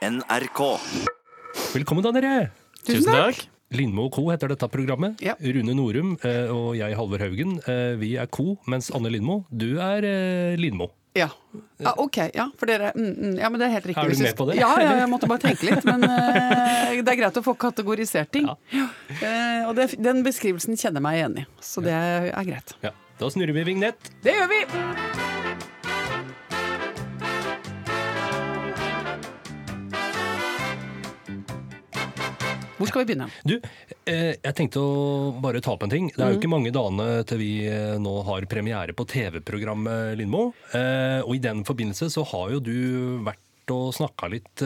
NRK. 0.00 0.60
Velkommen 1.74 2.00
da, 2.00 2.10
dere! 2.16 2.36
Tusen 2.88 3.12
takk. 3.12 3.42
Lindmo 3.76 4.06
og 4.08 4.14
co. 4.16 4.22
heter 4.32 4.48
dette 4.48 4.66
programmet. 4.72 5.20
Ja. 5.20 5.34
Rune 5.36 5.74
Norum 5.76 6.14
eh, 6.24 6.48
og 6.48 6.72
jeg, 6.78 6.96
Halvor 6.96 7.20
Haugen, 7.20 7.58
eh, 7.68 7.98
vi 8.00 8.14
er 8.16 8.30
co. 8.32 8.54
Mens 8.64 8.88
Anne 8.96 9.12
Lindmo, 9.12 9.42
du 9.52 9.76
er 9.76 10.06
eh, 10.08 10.56
Lindmo. 10.56 10.88
Ja. 11.12 11.28
ja, 11.82 11.92
OK. 12.00 12.16
Ja, 12.32 12.46
for 12.56 12.70
dere 12.70 12.92
mm, 12.94 13.10
mm, 13.10 13.32
Ja, 13.42 13.50
men 13.50 13.60
det 13.60 13.66
er 13.66 13.74
helt 13.74 13.88
riktig. 13.90 14.04
Er 14.06 14.14
du 14.14 14.22
med 14.24 14.36
på 14.38 14.46
det? 14.48 14.56
Ja, 14.62 14.70
ja, 14.80 14.92
jeg 15.02 15.10
måtte 15.10 15.28
bare 15.28 15.42
tenke 15.42 15.68
litt. 15.68 15.84
Men 15.84 16.06
uh, 16.06 16.94
det 16.96 17.12
er 17.12 17.18
greit 17.18 17.40
å 17.42 17.42
få 17.44 17.56
kategorisert 17.60 18.30
ting. 18.32 18.46
Ja. 18.72 18.86
Uh, 19.18 19.66
og 19.66 19.74
det, 19.76 19.90
den 20.00 20.22
beskrivelsen 20.24 20.80
kjenner 20.80 21.02
jeg 21.02 21.08
meg 21.10 21.18
igjen 21.18 21.42
i, 21.42 21.44
så 21.66 21.84
det 21.84 21.98
er 21.98 22.48
greit. 22.48 22.72
Ja. 22.86 22.94
Da 23.20 23.28
snurrer 23.34 23.58
vi 23.58 23.66
vignett. 23.74 24.14
Det 24.24 24.38
gjør 24.38 24.48
vi! 24.54 25.29
Hvor 32.80 32.88
skal 32.88 33.02
vi 33.04 33.10
begynne? 33.12 33.26
Du, 33.44 33.58
eh, 34.08 34.32
jeg 34.40 34.54
tenkte 34.56 34.80
å 34.80 35.34
bare 35.44 35.60
ta 35.60 35.74
opp 35.74 35.82
en 35.84 35.92
ting. 35.92 36.06
Det 36.14 36.22
er 36.24 36.32
jo 36.32 36.38
ikke 36.40 36.48
mange 36.48 36.72
dagene 36.72 37.20
til 37.28 37.40
vi 37.42 37.50
eh, 37.68 37.98
nå 38.00 38.14
har 38.24 38.46
premiere 38.48 38.94
på 38.96 39.04
TV-programmet 39.10 40.16
Lindmo. 40.16 40.46
Eh, 40.72 41.20
og 41.20 41.34
i 41.36 41.42
den 41.44 41.60
forbindelse 41.68 42.08
så 42.12 42.24
har 42.32 42.54
jo 42.56 42.62
du 42.64 42.74
vært 43.28 43.44
og 43.70 43.92
snakka 43.94 44.26
litt 44.32 44.62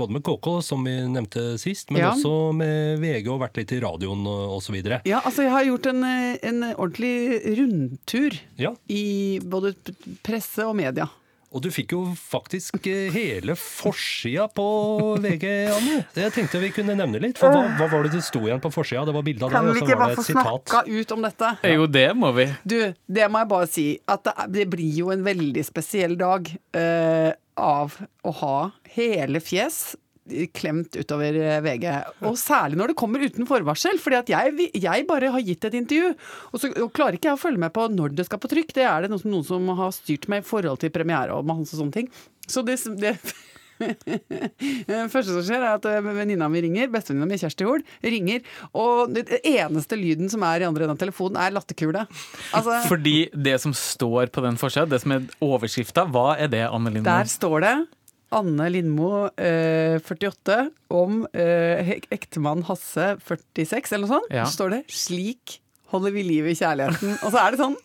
både 0.00 0.14
med 0.14 0.22
KK, 0.24 0.46
som 0.64 0.86
vi 0.86 0.94
nevnte 1.12 1.58
sist, 1.60 1.90
men 1.92 2.00
Ja. 2.00 2.12
også 2.14 2.54
med 2.56 3.02
VG 3.02 3.28
og 3.28 3.42
vært 3.42 3.58
litt 3.60 3.74
i 3.76 3.80
radioen 3.84 4.22
osv. 4.24 4.78
Ja, 5.04 5.18
altså 5.20 5.44
jeg 5.44 5.52
har 5.52 5.66
gjort 5.68 5.90
en, 5.90 6.00
en 6.40 6.62
ordentlig 6.72 7.42
rundtur 7.58 8.38
Ja, 8.56 8.72
i 8.88 9.40
både 9.44 9.74
presse 10.24 10.64
og 10.64 10.72
media. 10.80 11.10
Og 11.54 11.62
du 11.62 11.70
fikk 11.70 11.94
jo 11.94 12.00
faktisk 12.18 12.80
eh, 12.90 13.14
hele 13.14 13.54
forsida 13.58 14.48
på 14.50 14.64
VG, 15.22 15.46
Anne. 15.70 16.00
Jeg 16.18 16.34
tenkte 16.34 16.58
vi 16.62 16.72
kunne 16.74 16.96
nevne 16.98 17.20
litt. 17.22 17.38
For 17.38 17.54
hva, 17.54 17.62
hva 17.78 17.86
var 17.92 18.08
det 18.08 18.16
det 18.16 18.24
sto 18.26 18.42
igjen 18.42 18.62
på 18.62 18.72
forsida? 18.74 19.04
Det 19.06 19.14
var 19.14 19.26
bilde 19.26 19.46
av 19.46 19.54
deg, 19.54 19.70
og 19.70 19.78
så 19.78 19.86
var 19.86 20.10
det 20.10 20.18
et 20.18 20.28
sitat. 20.30 20.66
Kan 20.74 20.88
vi 20.90 21.04
ikke 21.04 21.04
bare 21.04 21.04
snakka 21.04 21.04
ut 21.04 21.14
om 21.14 21.28
dette? 21.28 21.52
Jo, 21.76 21.86
det 22.00 22.08
må 22.18 22.32
vi. 22.34 22.48
Du, 22.66 22.78
det 22.90 23.30
må 23.30 23.44
jeg 23.44 23.50
bare 23.54 23.70
si. 23.70 23.86
At 24.10 24.26
det, 24.26 24.34
det 24.56 24.68
blir 24.74 24.98
jo 24.98 25.14
en 25.14 25.24
veldig 25.26 25.66
spesiell 25.66 26.18
dag 26.20 26.50
Uh, 26.74 27.30
av 27.54 27.94
å 28.26 28.32
ha 28.40 28.56
hele 28.96 29.38
fjes 29.42 29.94
klemt 30.56 30.96
utover 30.96 31.36
eh, 31.36 31.60
VG. 31.64 31.86
Og 32.24 32.36
særlig 32.40 32.78
når 32.80 32.92
det 32.92 32.98
kommer 33.00 33.24
uten 33.24 33.48
forvarsel. 33.48 33.98
fordi 34.00 34.20
at 34.22 34.32
jeg, 34.32 34.68
jeg 34.72 35.06
bare 35.08 35.32
har 35.34 35.44
gitt 35.44 35.64
et 35.68 35.78
intervju, 35.80 36.14
og 36.52 36.60
så 36.60 36.72
og 36.80 36.92
klarer 36.96 37.18
ikke 37.18 37.30
jeg 37.32 37.38
å 37.38 37.42
følge 37.44 37.64
med 37.64 37.74
på 37.76 37.88
når 37.92 38.16
det 38.16 38.28
skal 38.28 38.40
på 38.40 38.50
trykk. 38.52 38.74
Det 38.76 38.86
er 38.88 39.04
det 39.04 39.12
noen 39.12 39.22
som, 39.22 39.32
noen 39.34 39.48
som 39.48 39.74
har 39.76 39.96
styrt 39.96 40.28
meg 40.32 40.44
i 40.44 40.48
forhold 40.48 40.80
til 40.80 40.94
premiere 40.94 41.36
og 41.36 41.48
masse 41.48 41.76
sånne 41.76 41.94
ting. 41.94 42.12
Så 42.48 42.64
det, 42.64 42.78
det 43.00 43.16
første 45.12 45.32
som 45.32 45.42
skjer, 45.44 45.60
er 45.60 45.74
at 45.74 45.88
eh, 45.90 46.00
venninna 46.04 46.48
mi 46.52 46.62
ringer. 46.64 46.88
Bestevenninna 46.92 47.28
mi, 47.28 47.40
Kjersti 47.40 47.66
Hoel, 47.68 47.84
ringer. 48.04 48.44
Og 48.80 49.12
det 49.14 49.40
eneste 49.40 49.98
lyden 50.00 50.32
som 50.32 50.44
er 50.46 50.64
i 50.64 50.68
andre 50.68 50.86
enden 50.86 50.96
av 50.96 51.02
telefonen, 51.02 51.40
er 51.40 51.52
latterkule. 51.56 52.06
Altså, 52.54 52.80
Fordi 52.88 53.16
det 53.34 53.58
som 53.64 53.76
står 53.76 54.32
på 54.34 54.44
den 54.46 54.56
forsida, 54.60 54.88
det 54.88 55.02
som 55.04 55.16
er 55.16 55.28
overskrifta, 55.44 56.06
hva 56.14 56.32
er 56.38 56.52
det, 56.52 56.64
Anne 56.70 56.92
Lindmo? 56.94 57.08
der 57.10 57.30
står 57.30 57.66
det 57.66 57.76
Anne 58.34 58.66
Lindmo, 58.72 59.28
eh, 59.38 59.96
48, 60.02 60.58
om 60.94 61.22
eh, 61.32 61.94
ektemann 62.14 62.64
Hasse, 62.68 63.14
46, 63.22 63.92
eller 63.94 64.06
noe 64.08 64.16
sånt. 64.18 64.34
Ja. 64.34 64.44
Så 64.48 64.58
står 64.58 64.74
det 64.74 64.82
'Slik 64.90 65.58
holder 65.94 66.14
vi 66.16 66.24
liv 66.26 66.48
i 66.50 66.56
kjærligheten'. 66.58 67.18
Og 67.22 67.30
så 67.30 67.40
er 67.40 67.54
det 67.54 67.62
sånn 67.62 67.76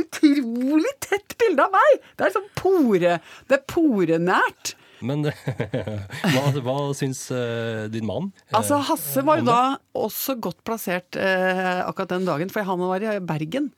utrolig 0.00 0.92
tett 1.04 1.36
bilde 1.38 1.64
av 1.66 1.74
meg! 1.74 1.98
Det 2.18 2.26
er 2.26 2.34
sånn 2.34 2.48
pore 2.58 3.18
Det 3.48 3.58
er 3.58 3.66
porenært. 3.70 4.74
Men 5.00 5.24
hva, 6.34 6.42
hva 6.60 6.76
syns 6.96 7.22
uh, 7.32 7.86
din 7.92 8.04
mann? 8.08 8.32
eh, 8.50 8.56
Altså, 8.58 8.80
Hasse 8.84 9.24
var 9.24 9.40
jo 9.40 9.46
da 9.48 9.60
også 9.96 10.36
godt 10.42 10.60
plassert 10.66 11.16
uh, 11.16 11.86
akkurat 11.86 12.12
den 12.16 12.28
dagen, 12.28 12.52
for 12.52 12.66
han 12.68 12.82
var 12.84 13.04
i 13.04 13.16
Bergen. 13.24 13.70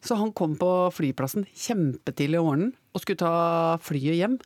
Så 0.00 0.16
han 0.16 0.32
kom 0.32 0.54
på 0.56 0.70
flyplassen 0.96 1.44
kjempetidlig 1.52 2.40
om 2.40 2.48
morgenen 2.48 2.72
og 2.96 3.02
skulle 3.02 3.20
ta 3.20 3.34
flyet 3.84 4.16
hjem. 4.16 4.38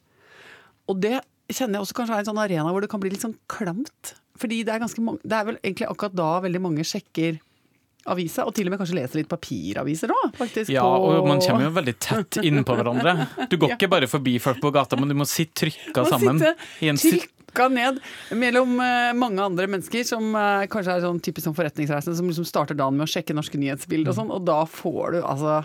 Og 0.90 1.00
det 1.02 1.16
kjenner 1.52 1.78
jeg 1.78 1.86
også 1.86 1.96
kanskje 2.00 2.18
er 2.18 2.24
en 2.24 2.30
sånn 2.30 2.44
arena 2.44 2.70
hvor 2.72 2.84
det 2.84 2.90
kan 2.92 3.02
bli 3.02 3.12
litt 3.14 3.24
sånn 3.24 3.36
klamt. 3.50 4.14
Fordi 4.40 4.62
det 4.66 4.72
er 4.74 4.80
ganske 4.82 5.02
mange 5.04 5.22
Det 5.22 5.36
er 5.36 5.44
vel 5.46 5.58
egentlig 5.60 5.86
akkurat 5.86 6.16
da 6.18 6.30
veldig 6.42 6.62
mange 6.64 6.86
sjekker 6.86 7.38
avisa, 8.10 8.44
og 8.44 8.52
til 8.52 8.68
og 8.68 8.74
med 8.74 8.80
kanskje 8.82 8.98
leser 8.98 9.16
litt 9.22 9.30
papiraviser 9.30 10.10
òg, 10.12 10.34
faktisk. 10.36 10.68
Ja, 10.74 10.82
og 10.84 11.24
man 11.24 11.38
kommer 11.40 11.64
jo 11.64 11.70
veldig 11.72 11.94
tett 12.04 12.36
innpå 12.42 12.74
hverandre. 12.76 13.14
Du 13.48 13.56
går 13.56 13.78
ikke 13.78 13.88
bare 13.88 14.08
forbi 14.10 14.34
folk 14.44 14.60
på 14.60 14.74
gata, 14.74 14.98
men 15.00 15.08
du 15.08 15.16
må 15.16 15.24
sitte 15.24 15.62
trykka 15.62 16.04
sammen. 16.10 16.42
i 16.84 16.90
en 16.92 17.00
sitt 17.00 17.30
trykka 17.54 17.68
ned 17.68 18.00
mellom 18.36 18.80
eh, 18.80 19.12
mange 19.14 19.42
andre 19.42 19.66
mennesker 19.70 20.04
som 20.04 20.34
eh, 20.34 20.66
kanskje 20.66 20.98
er 20.98 21.04
sånn 21.04 21.20
typisk 21.22 21.46
sånn 21.46 21.56
forretningsreisende, 21.56 22.16
som 22.16 22.28
liksom 22.28 22.44
starter 22.44 22.74
dagen 22.74 22.96
med 22.96 23.06
å 23.06 23.10
sjekke 23.10 23.34
norske 23.34 23.58
nyhetsbilder 23.58 24.10
og 24.10 24.18
sånn, 24.18 24.32
og 24.34 24.44
da 24.44 24.64
får 24.66 25.14
du 25.14 25.20
altså 25.22 25.62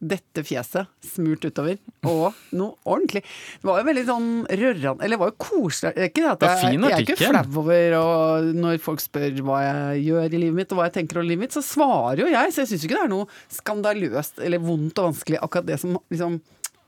dette 0.00 0.42
fjeset 0.48 0.88
smurt 1.04 1.44
utover, 1.44 1.76
og 2.08 2.36
noe 2.56 2.72
ordentlig. 2.88 3.20
Det 3.60 3.68
var 3.68 3.82
jo 3.82 3.86
veldig 3.90 4.04
sånn 4.08 4.28
rørende 4.48 5.04
Eller 5.04 5.16
det 5.16 5.20
var 5.20 5.32
jo 5.32 5.36
koselig. 5.44 5.92
Det 5.96 6.00
er 6.06 6.08
Ikke 6.08 6.22
det 6.24 6.30
at 6.30 6.40
Det 6.40 6.48
var 6.48 6.62
jeg, 6.64 6.78
jeg 6.80 6.96
er 6.96 7.04
ikke 7.04 7.18
flau 7.20 7.60
over 7.60 7.96
og 8.00 8.48
når 8.60 8.78
folk 8.80 9.04
spør 9.04 9.42
hva 9.44 9.58
jeg 9.66 10.06
gjør 10.08 10.24
i 10.30 10.40
livet 10.40 10.58
mitt, 10.62 10.72
og 10.72 10.80
hva 10.80 10.88
jeg 10.88 10.96
tenker 11.00 11.20
om 11.20 11.28
livet 11.28 11.44
mitt, 11.44 11.56
så 11.56 11.64
svarer 11.64 12.24
jo 12.24 12.30
jeg. 12.30 12.54
Så 12.54 12.64
jeg 12.64 12.72
syns 12.72 12.86
ikke 12.88 12.96
det 12.96 13.04
er 13.04 13.12
noe 13.12 13.28
skandaløst 13.52 14.40
eller 14.40 14.64
vondt 14.64 15.02
og 15.02 15.10
vanskelig, 15.10 15.42
akkurat 15.44 15.68
det 15.68 15.80
som 15.82 15.98
liksom 16.08 16.40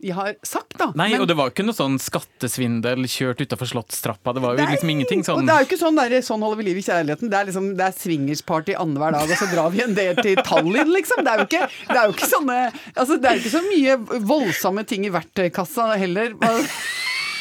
jeg 0.03 0.15
har 0.17 0.35
sagt, 0.43 0.75
da. 0.79 0.89
Nei, 0.99 1.11
Men- 1.13 1.23
og 1.23 1.29
det 1.29 1.37
var 1.39 1.51
ikke 1.53 1.65
noe 1.65 1.77
sånn 1.79 1.99
skattesvindel 2.03 3.05
kjørt 3.07 3.39
utafor 3.45 3.69
Slottstrappa. 3.71 4.35
Det 4.35 4.43
var 4.43 4.57
jo 4.57 4.65
Nei, 4.65 4.73
liksom 4.75 4.91
ingenting 4.91 5.21
Og 5.21 5.29
sånn 5.29 5.47
det 5.47 5.55
er 5.55 5.63
jo 5.63 5.69
ikke 5.71 5.79
sånn, 5.79 5.97
der, 6.01 6.17
sånn 6.27 6.43
holder 6.43 6.59
vi 6.59 6.65
liv 6.71 6.81
i 6.81 6.83
kjærligheten. 6.83 7.31
Det 7.31 7.39
er 7.39 7.45
liksom, 7.47 7.77
det 7.79 7.87
er 7.87 7.93
swingersparty 7.97 8.75
annenhver 8.75 9.13
dag, 9.13 9.31
og 9.31 9.37
så 9.39 9.47
drar 9.53 9.71
vi 9.71 9.83
en 9.85 9.95
del 9.95 10.17
til 10.17 10.37
Tallinn, 10.43 10.91
liksom. 10.93 11.23
Det 11.23 11.33
er 11.33 11.39
jo 11.39 11.47
ikke, 11.47 11.69
det 11.89 11.97
er 11.97 12.05
jo 12.11 12.13
ikke 12.17 12.31
sånne 12.33 12.59
Altså, 12.97 13.21
det 13.21 13.31
er 13.31 13.37
jo 13.39 13.43
ikke 13.45 13.57
så 13.59 13.63
mye 13.71 14.21
voldsomme 14.27 14.87
ting 14.87 15.07
i 15.07 15.11
verktøykassa 15.15 15.97
heller. 15.97 16.34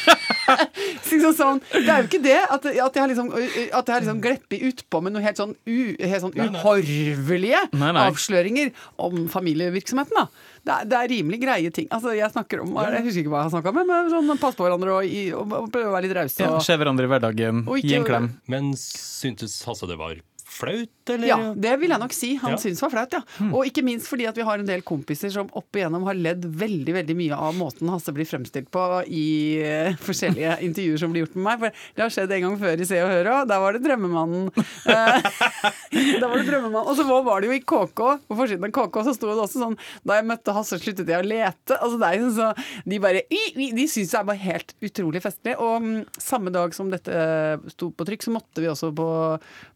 Liksom 1.11 1.33
sånn, 1.35 1.59
det 1.73 1.89
er 1.91 2.01
jo 2.03 2.07
ikke 2.07 2.21
det 2.23 2.37
at, 2.41 2.65
at 2.65 2.95
jeg 2.95 3.01
har 3.03 3.09
liksom, 3.11 3.27
at 3.35 3.89
jeg 3.91 4.03
liksom 4.03 4.21
gleppet 4.23 4.63
utpå 4.71 5.01
med 5.05 5.13
noe 5.15 5.23
helt 5.23 5.39
sånn, 5.39 5.51
u, 5.67 5.77
helt 5.99 6.23
sånn 6.23 6.35
uhorvelige 6.39 7.61
Nei, 7.75 7.91
nei. 7.95 8.05
avsløringer 8.09 8.71
om 9.01 9.25
familievirksomheten. 9.31 10.15
da. 10.17 10.25
Det 10.61 10.73
er, 10.75 10.87
det 10.91 10.97
er 10.99 11.09
rimelig 11.09 11.39
greie 11.41 11.71
ting. 11.73 11.87
Altså, 11.93 12.13
Jeg 12.17 12.29
snakker 12.33 12.61
om, 12.63 12.75
jeg 12.77 13.03
husker 13.07 13.23
ikke 13.23 13.33
hva 13.33 13.43
jeg 13.43 13.49
har 13.49 13.53
snakka 13.55 13.71
om, 13.73 13.79
men 13.81 14.11
sånn, 14.13 14.33
passe 14.41 14.59
på 14.59 14.65
hverandre 14.67 14.97
og, 14.99 15.15
og, 15.41 15.55
og 15.65 15.69
prøve 15.73 15.89
å 15.91 15.95
være 15.95 16.07
litt 16.07 16.17
rause. 16.19 16.41
ja, 16.45 16.59
Se 16.63 16.77
hverandre 16.79 17.07
i 17.07 17.11
hverdagen, 17.11 17.63
Og 17.67 17.79
ikke- 17.79 17.89
gi 17.91 17.95
en 18.01 18.07
klem. 18.07 18.27
Men 18.51 18.71
syntes 18.77 19.59
Hasse 19.67 19.89
det 19.89 19.97
var 19.99 20.15
flaut, 20.61 21.11
eller? 21.15 21.27
Ja, 21.27 21.37
det 21.57 21.73
vil 21.81 21.91
jeg 21.93 22.01
nok 22.01 22.13
si. 22.15 22.31
Han 22.41 22.55
Ja. 22.55 22.59
syns 22.61 22.81
var 22.85 22.93
flaut, 22.93 23.15
ja. 23.17 23.21
Og 23.51 23.65
ikke 23.67 23.83
minst 23.85 24.07
fordi 24.09 24.27
at 24.29 24.37
vi 24.37 24.45
har 24.47 24.61
en 24.61 24.67
del 24.69 24.83
kompiser 24.85 25.31
som 25.33 25.49
opp 25.57 25.75
igjennom 25.77 26.05
har 26.07 26.17
ledd 26.17 26.45
veldig 26.45 26.95
veldig 27.01 27.15
mye 27.17 27.37
av 27.37 27.57
måten 27.57 27.89
Hasse 27.91 28.13
blir 28.15 28.29
fremstilt 28.29 28.69
på 28.73 28.85
i 29.09 29.25
uh, 29.65 29.97
forskjellige 30.01 30.59
intervjuer 30.67 31.01
som 31.01 31.11
blir 31.13 31.25
gjort 31.25 31.35
med 31.39 31.45
meg. 31.49 31.59
For 31.65 31.85
det 31.97 32.05
har 32.05 32.13
skjedd 32.15 32.35
en 32.37 32.45
gang 32.47 32.57
før 32.61 32.81
i 32.85 32.87
Se 32.87 33.01
og 33.03 33.09
Hør 33.11 33.31
òg. 33.33 33.47
Der 33.51 33.63
var 33.65 33.77
det 33.77 33.83
Drømmemannen. 33.87 34.51
Eh, 34.91 35.21
da 36.21 36.27
var 36.27 36.39
det 36.39 36.47
Drømmemannen. 36.47 36.87
Og 36.89 36.95
så 36.97 37.03
var 37.07 37.23
var 37.25 37.41
det 37.43 37.49
jo 37.51 37.55
i 37.57 37.61
KK, 37.63 38.01
på 38.27 38.37
forsiden 38.37 38.65
av 38.67 38.71
KK 38.75 39.01
så 39.05 39.13
sto 39.15 39.29
det 39.29 39.41
også 39.43 39.61
sånn 39.61 39.75
Da 40.07 40.17
jeg 40.17 40.27
møtte 40.29 40.53
Hasse, 40.55 40.79
sluttet 40.81 41.09
jeg 41.09 41.21
å 41.21 41.27
lete. 41.27 41.77
Altså 41.77 41.99
det 42.01 42.09
er 42.09 42.25
så 42.35 42.47
De 42.89 42.99
bare 43.03 43.21
i, 43.29 43.41
i, 43.55 43.69
De 43.77 43.85
syns 43.91 44.11
det 44.13 44.19
er 44.19 44.27
bare 44.27 44.41
helt 44.41 44.73
utrolig 44.81 45.21
festlig. 45.23 45.55
Og 45.61 45.81
um, 45.83 45.89
samme 46.21 46.53
dag 46.53 46.73
som 46.77 46.89
dette 46.91 47.11
eh, 47.13 47.57
sto 47.73 47.91
på 47.93 48.07
trykk, 48.07 48.25
så 48.25 48.33
måtte 48.35 48.63
vi 48.63 48.69
også 48.71 48.91
på, 48.97 49.07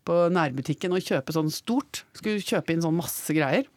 på 0.06 0.18
nærbutikken 0.34 0.94
og 0.96 1.04
kjøpe 1.04 1.34
sånn 1.36 1.52
stort. 1.54 2.04
Skulle 2.18 2.44
kjøpe 2.44 2.76
inn 2.76 2.84
sånn 2.86 2.98
masse 2.98 3.34
greier. 3.36 3.68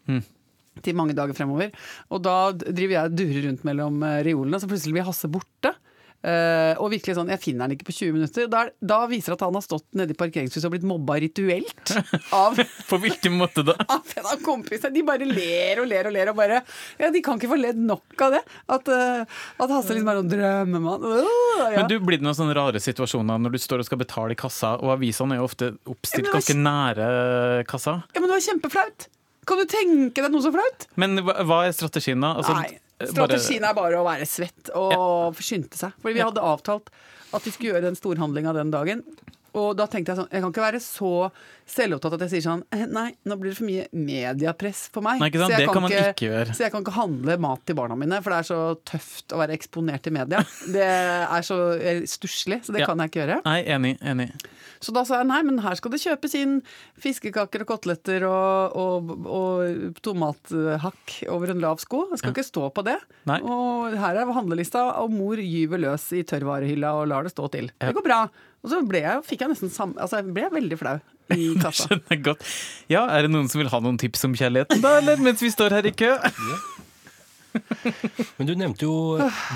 Til 0.84 0.94
mange 0.94 1.16
dager 1.18 1.34
fremover. 1.34 1.72
Og 2.14 2.20
da 2.22 2.36
driver 2.54 2.94
jeg 2.94 3.10
og 3.10 3.16
durer 3.18 3.46
rundt 3.48 3.64
mellom 3.66 4.02
eh, 4.06 4.20
reolene, 4.28 4.60
så 4.62 4.68
plutselig 4.70 4.94
blir 4.94 5.08
Hasse 5.08 5.30
borte. 5.32 5.72
Eh, 6.18 6.74
og 6.82 6.90
virkelig 6.90 7.14
sånn, 7.14 7.28
Jeg 7.30 7.38
finner 7.38 7.66
han 7.68 7.74
ikke 7.76 7.86
på 7.86 7.94
20 7.94 8.16
minutter. 8.16 8.48
Da, 8.50 8.64
da 8.82 8.98
viser 9.10 9.32
det 9.32 9.36
at 9.38 9.44
han 9.46 9.54
har 9.54 9.62
stått 9.62 9.86
nede 9.98 10.14
i 10.14 10.18
parkeringshuset 10.18 10.66
og 10.66 10.72
blitt 10.74 10.86
mobba 10.88 11.18
rituelt 11.22 11.92
av 12.34 12.58
På 12.90 12.98
hvilken 12.98 13.36
måte 13.38 13.62
da? 13.66 13.76
av 13.94 14.14
en 14.16 14.30
av 14.32 14.42
kompisene. 14.42 14.90
De 14.96 15.04
bare 15.06 15.28
ler 15.28 15.82
og 15.82 15.86
ler 15.90 16.10
og 16.10 16.16
ler. 16.16 16.32
og 16.32 16.38
bare, 16.40 16.62
ja, 16.98 17.12
De 17.14 17.22
kan 17.24 17.38
ikke 17.38 17.52
få 17.52 17.60
ledd 17.60 17.78
nok 17.78 18.26
av 18.26 18.34
det. 18.34 18.42
At, 18.66 18.90
eh, 18.90 19.36
at 19.62 19.74
Hasse 19.76 19.94
liksom 19.94 20.10
er 20.10 20.18
noen 20.18 20.32
drømmemann. 20.32 21.06
Uh, 21.06 21.28
ja. 21.68 21.76
Men 21.76 21.92
du, 21.92 21.98
Blir 22.02 22.18
det 22.18 22.26
noen 22.26 22.38
sånne 22.38 22.56
rare 22.58 22.82
situasjoner 22.82 23.38
når 23.44 23.54
du 23.54 23.60
står 23.62 23.84
og 23.84 23.88
skal 23.90 24.02
betale 24.02 24.34
i 24.34 24.38
kassa, 24.38 24.74
og 24.82 24.96
avisene 24.96 25.36
er 25.36 25.42
jo 25.42 25.46
ofte 25.46 25.70
oppstilt 25.86 26.32
ganske 26.32 26.56
nære 26.58 27.06
kassa? 27.68 28.00
ja, 28.10 28.18
men 28.18 28.26
det 28.28 28.34
var 28.34 28.44
kjempeflaut. 28.48 29.08
Kan 29.48 29.62
du 29.62 29.64
tenke 29.70 30.20
deg 30.24 30.32
noe 30.34 30.44
så 30.44 30.52
flaut? 30.52 30.86
Men 31.00 31.22
hva, 31.24 31.38
hva 31.48 31.62
er 31.66 31.74
strategien 31.76 32.20
da? 32.24 32.34
Altså, 32.40 32.56
Nei. 32.58 32.76
Strategien 33.08 33.62
er 33.64 33.76
bare 33.78 34.00
å 34.00 34.06
være 34.06 34.26
svett 34.26 34.72
og 34.76 35.38
skynde 35.38 35.78
seg. 35.78 35.94
Fordi 36.02 36.18
vi 36.18 36.24
hadde 36.24 36.42
avtalt 36.42 36.90
at 37.36 37.44
vi 37.46 37.52
skulle 37.54 37.72
gjøre 37.72 37.86
den 37.86 37.98
storhandlinga 37.98 38.54
den 38.56 38.72
dagen. 38.74 39.04
Og 39.58 39.70
da 39.78 39.86
tenkte 39.90 40.12
jeg 40.12 40.20
sånn, 40.20 40.30
jeg 40.34 40.42
kan 40.44 40.52
ikke 40.52 40.64
være 40.66 40.80
så 40.82 41.12
selvopptatt 41.68 42.16
at 42.16 42.22
jeg 42.26 42.32
sier 42.36 42.44
sånn 42.46 42.62
eh, 42.74 42.84
Nei, 42.90 43.10
nå 43.28 43.36
blir 43.40 43.52
det 43.52 43.58
for 43.58 43.68
mye 43.68 43.86
mediepress 43.92 44.86
for 44.94 45.04
meg. 45.04 45.20
Nei? 45.22 45.30
Så 45.34 45.48
jeg 45.52 45.64
Det 45.66 45.72
kan 45.72 45.84
man 45.84 45.92
ikke. 45.94 46.44
Så 46.54 46.64
jeg 46.64 46.72
kan 46.74 46.84
ikke 46.84 46.96
handle 46.96 47.36
mat 47.44 47.64
til 47.68 47.76
barna 47.78 47.96
mine, 47.98 48.20
for 48.24 48.34
det 48.34 48.38
er 48.42 48.48
så 48.48 48.60
tøft 48.88 49.34
å 49.36 49.40
være 49.42 49.56
eksponert 49.58 50.08
i 50.08 50.14
media. 50.14 50.42
Det 50.78 50.86
er 50.88 51.44
så 51.46 51.58
stusslig, 52.08 52.62
så 52.66 52.74
det 52.74 52.82
Ja. 52.82 52.88
kan 52.90 52.98
jeg 53.02 53.10
ikke 53.12 53.22
gjøre. 53.24 53.40
Nei, 53.44 53.58
enig. 53.64 53.94
enig. 54.00 54.30
Så 54.80 54.92
da 54.94 55.02
sa 55.04 55.18
jeg 55.20 55.26
nei, 55.28 55.40
men 55.42 55.58
her 55.64 55.74
skal 55.78 55.90
det 55.90 56.00
kjøpes 56.00 56.34
inn 56.38 56.58
fiskekaker 57.02 57.64
og 57.64 57.70
koteletter 57.72 58.26
og, 58.28 58.76
og, 58.78 59.12
og 59.26 60.00
tomathakk 60.04 61.16
over 61.34 61.50
en 61.52 61.62
lav 61.64 61.82
sko. 61.82 62.04
Jeg 62.12 62.22
skal 62.22 62.34
ikke 62.34 62.46
stå 62.46 62.68
på 62.74 62.84
det. 62.86 62.96
Nei. 63.28 63.40
Og 63.42 63.96
her 63.98 64.20
er 64.22 64.32
handlelista, 64.38 64.84
og 65.02 65.10
mor 65.14 65.40
gyver 65.42 65.82
løs 65.82 66.06
i 66.14 66.22
tørrvarehylla 66.28 66.94
og 67.00 67.08
lar 67.10 67.26
det 67.26 67.34
stå 67.34 67.50
til. 67.54 67.70
Det 67.78 67.94
går 67.96 68.06
bra. 68.06 68.22
Og 68.62 68.72
så 68.72 68.80
ble 68.86 69.02
jeg, 69.04 69.22
fikk 69.26 69.44
jeg 69.44 69.52
nesten 69.52 69.70
samme 69.70 70.00
Altså, 70.02 70.18
jeg 70.18 70.34
ble 70.34 70.48
veldig 70.50 70.78
flau 70.80 70.96
i 71.36 71.50
kassa. 71.62 71.88
Skjønner 71.88 72.22
godt. 72.30 72.44
Ja, 72.92 73.06
Er 73.10 73.26
det 73.26 73.32
noen 73.34 73.48
som 73.52 73.60
vil 73.62 73.68
ha 73.72 73.80
noen 73.84 73.98
tips 74.00 74.24
om 74.28 74.34
kjærligheten, 74.38 74.80
da, 74.84 74.96
eller 75.02 75.16
mens 75.22 75.42
vi 75.44 75.50
står 75.52 75.76
her 75.78 75.86
i 75.90 75.94
kø? 75.96 76.12
Men 78.38 78.46
du 78.46 78.52
nevnte 78.58 78.84
jo, 78.84 78.94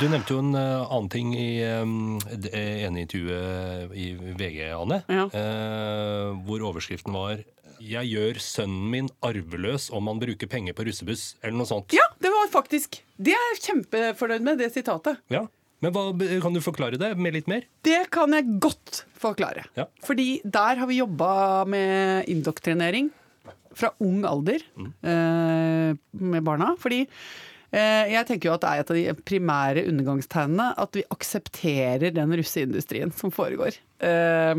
du 0.00 0.04
nevnte 0.10 0.34
jo 0.34 0.40
en 0.42 0.54
eh, 0.58 0.82
annen 0.88 1.10
ting 1.12 1.32
i 1.38 1.48
um, 1.82 2.16
det 2.24 2.50
ene 2.56 3.04
intervjuet 3.04 3.92
i 3.94 4.06
VG, 4.38 4.60
Anne. 4.74 5.02
Ja. 5.12 5.26
eh, 5.28 6.32
hvor 6.48 6.64
overskriften 6.72 7.14
var 7.14 7.42
'Jeg 7.82 8.06
gjør 8.14 8.38
sønnen 8.38 8.90
min 8.90 9.08
arveløs 9.26 9.88
om 9.90 10.06
han 10.06 10.20
bruker 10.22 10.46
penger 10.46 10.72
på 10.72 10.84
russebuss', 10.86 11.34
eller 11.42 11.56
noe 11.58 11.66
sånt. 11.66 11.90
Ja, 11.92 12.04
det 12.22 12.30
var 12.30 12.46
faktisk 12.52 13.00
Det 13.18 13.34
er 13.34 13.42
jeg 13.52 13.62
kjempefornøyd 13.66 14.40
med, 14.46 14.58
det 14.58 14.72
sitatet. 14.72 15.18
Ja. 15.30 15.46
Men 15.82 15.94
hva, 15.94 16.04
kan 16.42 16.54
du 16.54 16.62
forklare 16.62 16.98
det 17.00 17.12
med 17.18 17.34
litt 17.34 17.48
mer? 17.50 17.66
Det 17.82 18.04
kan 18.14 18.34
jeg 18.36 18.58
godt 18.62 19.02
forklare. 19.18 19.66
Ja. 19.78 19.88
Fordi 20.06 20.36
der 20.44 20.78
har 20.78 20.88
vi 20.90 21.00
jobba 21.00 21.32
med 21.70 22.30
indoktrinering 22.30 23.10
fra 23.74 23.90
ung 24.04 24.22
alder 24.28 24.62
eh, 24.78 25.96
med 26.22 26.44
barna. 26.46 26.72
Fordi 26.78 27.00
eh, 27.02 28.12
jeg 28.12 28.28
tenker 28.28 28.50
jo 28.50 28.54
at 28.54 28.62
det 28.62 28.70
er 28.70 28.82
et 28.84 28.92
av 28.92 29.00
de 29.00 29.24
primære 29.32 29.86
undergangstegnene 29.90 30.68
at 30.84 31.00
vi 31.00 31.06
aksepterer 31.16 32.14
den 32.14 32.36
russeindustrien 32.38 33.14
som 33.18 33.34
foregår. 33.34 33.80
Eh, 34.04 34.54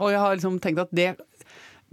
og 0.00 0.10
jeg 0.10 0.24
har 0.24 0.34
liksom 0.34 0.58
tenkt 0.64 0.82
at 0.82 0.96
det, 0.96 1.12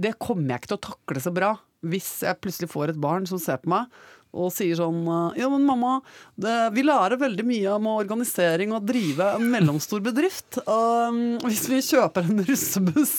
det 0.02 0.18
kommer 0.18 0.56
jeg 0.56 0.64
ikke 0.64 0.74
til 0.74 0.82
å 0.82 0.88
takle 0.90 1.24
så 1.28 1.36
bra 1.36 1.54
hvis 1.84 2.10
jeg 2.24 2.40
plutselig 2.40 2.72
får 2.72 2.94
et 2.94 3.02
barn 3.04 3.26
som 3.28 3.42
ser 3.44 3.60
på 3.60 3.74
meg 3.74 3.92
og 4.34 4.50
sier 4.54 4.78
sånn 4.80 5.04
Ja, 5.38 5.48
men 5.52 5.66
mamma, 5.68 6.00
det, 6.36 6.54
vi 6.74 6.84
lærer 6.86 7.20
veldig 7.22 7.46
mye 7.48 7.76
om 7.78 7.90
organisering 7.94 8.74
og 8.74 8.88
drive 8.90 9.30
en 9.38 9.48
mellomstor 9.54 10.02
bedrift. 10.04 10.58
Um, 10.66 11.38
hvis 11.46 11.68
vi 11.70 11.82
kjøper 11.86 12.26
en 12.28 12.44
russebuss 12.48 13.16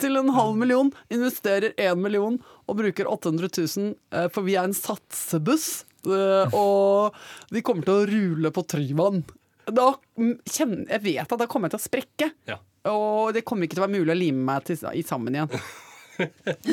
til 0.00 0.20
en 0.20 0.32
halv 0.34 0.56
million, 0.60 0.92
investerer 1.12 1.76
én 1.76 2.00
million 2.00 2.38
og 2.64 2.78
bruker 2.80 3.08
800 3.10 3.50
000, 3.76 3.94
eh, 4.16 4.28
for 4.32 4.46
vi 4.46 4.56
er 4.56 4.68
en 4.68 4.76
satsebuss, 4.76 5.84
eh, 6.08 6.54
og 6.56 7.16
vi 7.52 7.62
kommer 7.66 7.84
til 7.84 7.98
å 7.98 8.06
rule 8.08 8.52
på 8.54 8.64
Tryvann. 8.72 9.24
Da 9.64 9.94
kjenner 10.16 10.88
Jeg 10.92 11.00
vet 11.04 11.32
at 11.32 11.40
da 11.40 11.48
kommer 11.48 11.68
jeg 11.68 11.76
til 11.76 11.82
å 11.82 11.88
sprekke. 11.88 12.30
Ja. 12.48 12.58
Og 12.90 13.32
det 13.36 13.44
kommer 13.48 13.64
ikke 13.64 13.78
til 13.78 13.84
å 13.84 13.86
være 13.86 13.96
mulig 13.96 14.12
å 14.12 14.18
lime 14.18 14.44
meg 14.44 14.66
til, 14.68 14.80
i 14.92 15.04
sammen 15.06 15.36
igjen. 15.36 15.52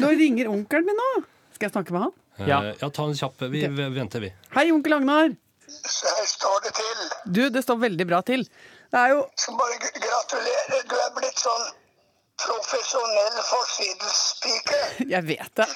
Nå 0.02 0.12
ringer 0.20 0.52
onkelen 0.52 0.90
min 0.90 1.00
nå. 1.00 1.12
Skal 1.56 1.70
jeg 1.70 1.76
snakke 1.78 1.96
med 1.96 2.08
han? 2.08 2.18
Ja. 2.48 2.60
Eh, 2.66 2.76
ja 2.82 2.90
ta 2.90 3.08
en 3.08 3.18
kjapp. 3.18 3.42
Vi 3.52 3.64
okay. 3.66 3.90
venter, 3.96 4.24
vi. 4.26 4.34
Hei, 4.56 4.72
onkel 4.72 4.98
Agnar. 5.00 5.34
Her 5.72 6.26
står 6.28 6.64
det 6.66 6.74
til. 6.78 7.04
Du, 7.26 7.44
det 7.50 7.64
står 7.64 7.78
veldig 7.82 8.08
bra 8.08 8.22
til. 8.28 8.44
Det 8.92 9.00
er 9.00 9.14
jo 9.14 9.22
Skal 9.40 9.56
bare 9.60 9.78
gratulere. 9.80 10.82
Du 10.90 10.98
er 11.00 11.14
blitt 11.16 11.40
sånn 11.40 11.70
profesjonell 12.42 13.38
forsidespike. 13.46 14.80
Jeg 15.14 15.28
vet 15.28 15.54
det. 15.62 15.68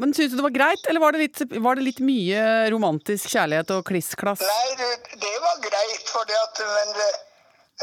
Men 0.00 0.14
syns 0.16 0.34
du 0.34 0.38
det 0.38 0.46
var 0.46 0.54
greit, 0.54 0.84
eller 0.90 1.02
var 1.02 1.16
det 1.16 1.24
litt, 1.24 1.42
var 1.64 1.78
det 1.78 1.86
litt 1.86 2.02
mye 2.04 2.44
romantisk 2.72 3.32
kjærlighet 3.32 3.72
og 3.76 3.82
kliss-klass? 3.88 4.44
Nei, 4.44 4.68
du, 4.78 5.16
det 5.24 5.34
var 5.46 5.58
greit, 5.64 6.06
for 6.12 6.28
det 6.28 6.38
at 6.38 6.62
men, 6.62 6.94
det, 6.98 7.10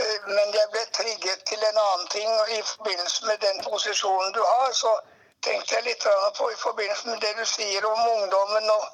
eh, 0.04 0.30
men 0.30 0.56
jeg 0.56 0.72
ble 0.75 0.86
trigget 1.00 1.45
til 1.50 1.68
en 1.72 1.83
annen 1.83 2.10
ting. 2.13 2.31
I 2.57 2.62
forbindelse 2.72 3.30
med 3.31 3.44
den 3.44 3.62
posisjonen 3.66 4.33
du 4.38 4.42
har, 4.45 4.74
så 4.78 4.94
tenkte 5.45 5.78
jeg 5.78 5.86
litt 5.86 6.06
på 6.38 6.51
i 6.51 6.57
forbindelse 6.62 7.12
med 7.12 7.22
det 7.22 7.34
du 7.38 7.45
sier 7.45 7.86
om 7.86 8.00
ungdommen. 8.16 8.69
og 8.75 8.86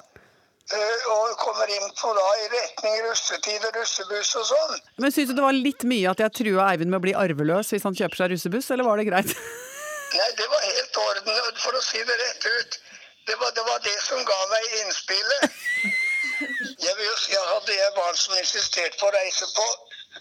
eh, 0.72 1.08
og 1.12 1.36
kommer 1.40 1.68
inn 1.68 1.90
på 2.00 2.12
da 2.16 2.28
i 2.40 2.46
retning 2.54 3.02
russetid 3.08 3.66
og 3.68 3.76
russebuss 3.76 4.34
og 4.40 4.46
sånn. 4.52 4.78
Men 5.02 5.12
syns 5.12 5.32
du 5.32 5.36
det 5.36 5.44
var 5.44 5.56
litt 5.56 5.84
mye 5.88 6.12
at 6.12 6.22
jeg 6.24 6.36
trua 6.40 6.70
Eivind 6.70 6.92
med 6.92 7.02
å 7.02 7.04
bli 7.04 7.14
arveløs 7.24 7.74
hvis 7.74 7.84
han 7.84 7.96
kjøper 7.98 8.22
seg 8.22 8.32
russebuss, 8.32 8.70
eller 8.72 8.88
var 8.88 9.00
det 9.00 9.08
greit? 9.10 9.34
Nei, 10.18 10.30
det 10.38 10.46
var 10.48 10.62
helt 10.62 10.98
orden, 11.02 11.38
for 11.58 11.76
å 11.76 11.82
si 11.82 12.00
det 12.06 12.16
rett 12.20 12.46
ut. 12.46 12.80
Det 13.26 13.36
var 13.40 13.52
det, 13.56 13.64
var 13.66 13.80
det 13.84 13.96
som 14.04 14.20
ga 14.28 14.40
meg 14.52 14.74
innspillet. 14.80 15.44
Jeg 16.84 16.96
vil 16.98 17.06
jo 17.06 17.16
si 17.18 17.36
at 17.38 17.46
Hadde 17.48 17.74
jeg 17.76 17.92
barn 17.96 18.16
som 18.18 18.34
insisterte 18.36 18.98
på 19.00 19.06
å 19.06 19.12
reise 19.14 19.46
på 19.54 19.66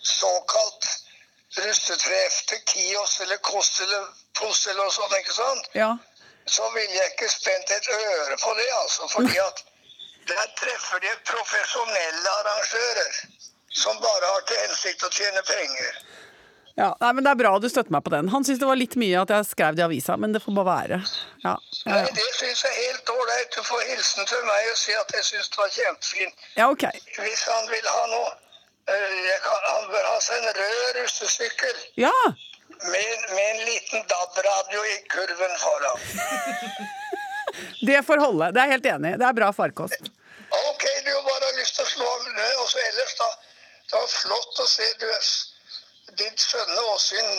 såkalt 0.05 0.85
russetreff 1.57 2.37
til 2.49 2.61
Kios 2.69 3.19
eller 3.25 3.39
Kos 3.45 3.71
eller 3.83 4.05
Pos 4.37 4.61
eller 4.67 4.83
noe 4.83 4.93
sånt, 4.93 5.15
ikke 5.19 5.35
sant? 5.35 5.67
Ja. 5.77 5.89
Så 6.45 6.69
ville 6.75 6.95
jeg 6.95 7.11
ikke 7.13 7.29
spent 7.31 7.71
et 7.71 7.87
øre 7.93 8.37
på 8.43 8.53
det, 8.59 8.67
altså. 8.81 9.07
Fordi 9.13 9.37
at 9.39 9.63
der 10.27 10.49
treffer 10.59 10.99
de 11.03 11.11
profesjonelle 11.27 12.29
arrangører 12.39 13.15
som 13.73 13.97
bare 14.03 14.33
har 14.35 14.43
til 14.47 14.59
hensikt 14.67 15.03
å 15.03 15.09
tjene 15.11 15.41
penger. 15.47 15.95
ja. 16.77 16.89
Nei, 17.01 17.11
men 17.13 17.23
Det 17.23 17.31
er 17.31 17.39
bra 17.41 17.51
du 17.59 17.67
støtter 17.69 17.91
meg 17.91 18.03
på 18.05 18.13
den. 18.13 18.29
Han 18.29 18.43
syntes 18.45 18.59
det 18.61 18.69
var 18.69 18.79
litt 18.79 18.95
mye 18.95 19.21
at 19.23 19.29
jeg 19.33 19.45
skrev 19.49 19.75
det 19.75 19.83
i 19.83 19.87
avisa, 19.87 20.15
men 20.17 20.33
det 20.33 20.41
får 20.43 20.55
bare 20.59 20.69
være. 20.69 20.99
Ja, 21.43 21.55
ja, 21.85 21.91
Nei, 21.91 22.05
det 22.19 22.29
syns 22.37 22.63
jeg 22.65 22.71
er 22.71 22.79
helt 22.91 23.09
ålreit. 23.15 23.49
Du 23.57 23.63
får 23.67 23.81
hilsen 23.89 24.25
til 24.31 24.41
meg 24.47 24.71
og 24.71 24.77
si 24.83 24.95
at 25.01 25.13
jeg 25.17 25.27
syns 25.31 25.49
det 25.49 25.57
var 25.63 25.69
kjempefint. 25.79 26.47
ja 26.57 26.69
ok. 26.69 26.87
Hvis 27.19 27.43
han 27.51 27.69
vil 27.73 27.87
ha 27.95 28.05
noe 28.15 28.31
eh, 28.93 29.35
kan, 29.43 29.61
Han 29.73 29.91
bør 29.91 30.07
ha 30.11 30.17
seg 30.21 30.39
en 30.43 30.55
rød 30.61 30.97
russesykkel 31.01 31.77
Ja! 32.05 32.15
Med, 32.83 33.23
med 33.35 33.45
en 33.53 33.61
liten 33.69 34.03
DAB-radio 34.11 34.83
i 34.93 34.95
kurven 35.13 35.55
foran. 35.63 35.99
Det 37.87 37.99
får 38.07 38.17
holde. 38.17 38.51
Det 38.55 38.61
er 38.61 38.65
jeg 38.69 38.75
helt 38.77 38.85
enig 38.95 39.13
i. 39.13 39.17
Det 39.21 39.25
er 39.29 39.35
bra 39.37 39.49
farkost. 39.53 40.11
Ok, 40.71 40.83
du 41.05 41.09
har 41.15 41.23
bare 41.27 41.49
lyst 41.59 41.75
til 41.77 41.85
å 41.85 41.89
slå 41.91 42.05
av 42.13 42.29
ned, 42.37 42.53
og 42.61 42.69
så 42.71 42.79
ellers 42.89 43.15
da. 43.19 43.27
Det 43.89 43.97
var 43.99 44.07
flott 44.13 44.61
å 44.63 44.67
se 44.69 44.87
du 45.01 45.05
er 45.09 45.25
ditt 46.19 46.43
skjønne 46.45 46.81
åsyn 46.93 47.29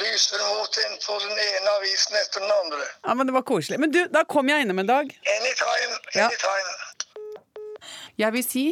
lyser 0.00 0.42
mot 0.50 0.78
en 0.84 0.94
på 1.04 1.18
den 1.22 1.38
ene 1.44 1.74
avisen 1.78 2.16
etter 2.18 2.42
den 2.42 2.52
andre. 2.54 2.86
Ja, 3.06 3.14
men 3.14 3.26
Det 3.30 3.34
var 3.36 3.44
koselig. 3.46 3.78
Men 3.82 3.92
du, 3.94 4.00
da 4.14 4.24
kom 4.26 4.48
jeg 4.50 4.66
innom 4.66 4.78
en 4.82 4.90
dag. 4.90 5.12
Anytime, 5.36 5.98
Ja. 6.14 6.26
anytime. 6.26 6.72
Jeg 8.18 8.32
vil 8.34 8.44
si 8.44 8.64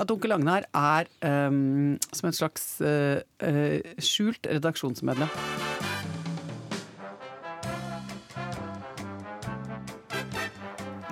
at 0.00 0.10
onkel 0.12 0.34
Agnar 0.36 0.66
er 0.76 1.08
um, 1.48 1.96
som 2.12 2.28
et 2.28 2.36
slags 2.36 2.76
uh, 2.84 3.18
uh, 3.42 3.96
skjult 4.02 4.48
redaksjonsmedlem. 4.50 5.30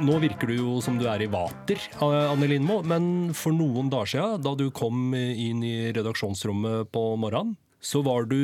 Nå 0.05 0.17
virker 0.21 0.51
du 0.51 0.57
jo 0.59 0.79
som 0.85 0.97
du 0.99 1.07
er 1.09 1.23
i 1.23 1.29
vater, 1.31 1.79
Anne 2.03 2.49
Lindmo, 2.51 2.81
men 2.85 3.31
for 3.37 3.55
noen 3.55 3.87
dager 3.93 4.11
siden, 4.11 4.43
da 4.43 4.53
du 4.59 4.67
kom 4.75 5.15
inn 5.15 5.63
i 5.65 5.93
redaksjonsrommet 5.95 6.91
på 6.93 7.05
morgenen, 7.23 7.55
så 7.85 8.01
var 8.05 8.27
du 8.27 8.37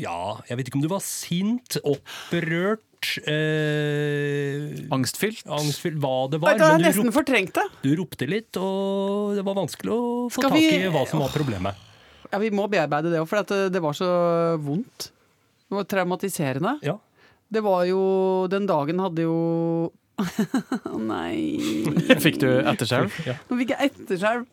Ja, 0.00 0.40
jeg 0.48 0.58
vet 0.58 0.68
ikke 0.68 0.80
om 0.80 0.84
du 0.84 0.90
var 0.90 1.04
sint, 1.04 1.78
opprørt 1.86 2.82
eh, 3.26 4.86
Angstfylt? 4.94 5.44
Angstfylt, 5.46 5.98
hva 6.02 6.14
det 6.32 6.40
var. 6.42 6.56
du, 6.58 6.64
har 6.64 6.78
jeg 6.78 6.86
nesten 6.88 7.12
fortrengt 7.14 7.54
det. 7.58 7.66
du 7.82 7.90
ropte 8.00 8.28
litt, 8.28 8.56
og 8.60 9.36
det 9.38 9.44
var 9.46 9.54
vanskelig 9.58 9.92
å 9.94 10.00
få 10.32 10.40
Skal 10.42 10.50
tak 10.50 10.58
vi- 10.58 10.86
i 10.86 10.88
hva 10.92 11.04
som 11.08 11.20
var 11.20 11.28
problemet. 11.34 11.74
Ja, 12.32 12.38
Vi 12.38 12.50
må 12.50 12.68
bearbeide 12.68 13.10
det 13.10 13.20
òg, 13.20 13.28
for 13.28 13.38
at 13.38 13.48
det, 13.72 13.80
var 13.80 13.92
så 13.96 14.58
vondt. 14.60 15.10
Det 15.68 15.74
var 15.76 15.84
traumatiserende. 15.84 16.78
Ja. 16.82 16.98
Det 17.50 17.62
var 17.64 17.84
jo 17.88 18.46
Den 18.48 18.66
dagen 18.66 18.98
hadde 19.00 19.22
jo 19.24 19.92
nei 21.12 21.58
Fikk 22.24 22.40
du 22.42 22.48
etterskjelv? 22.66 23.14
Nå 23.48 23.58
fikk 23.60 23.74
jeg 23.74 23.90
etterskjelv. 23.92 24.46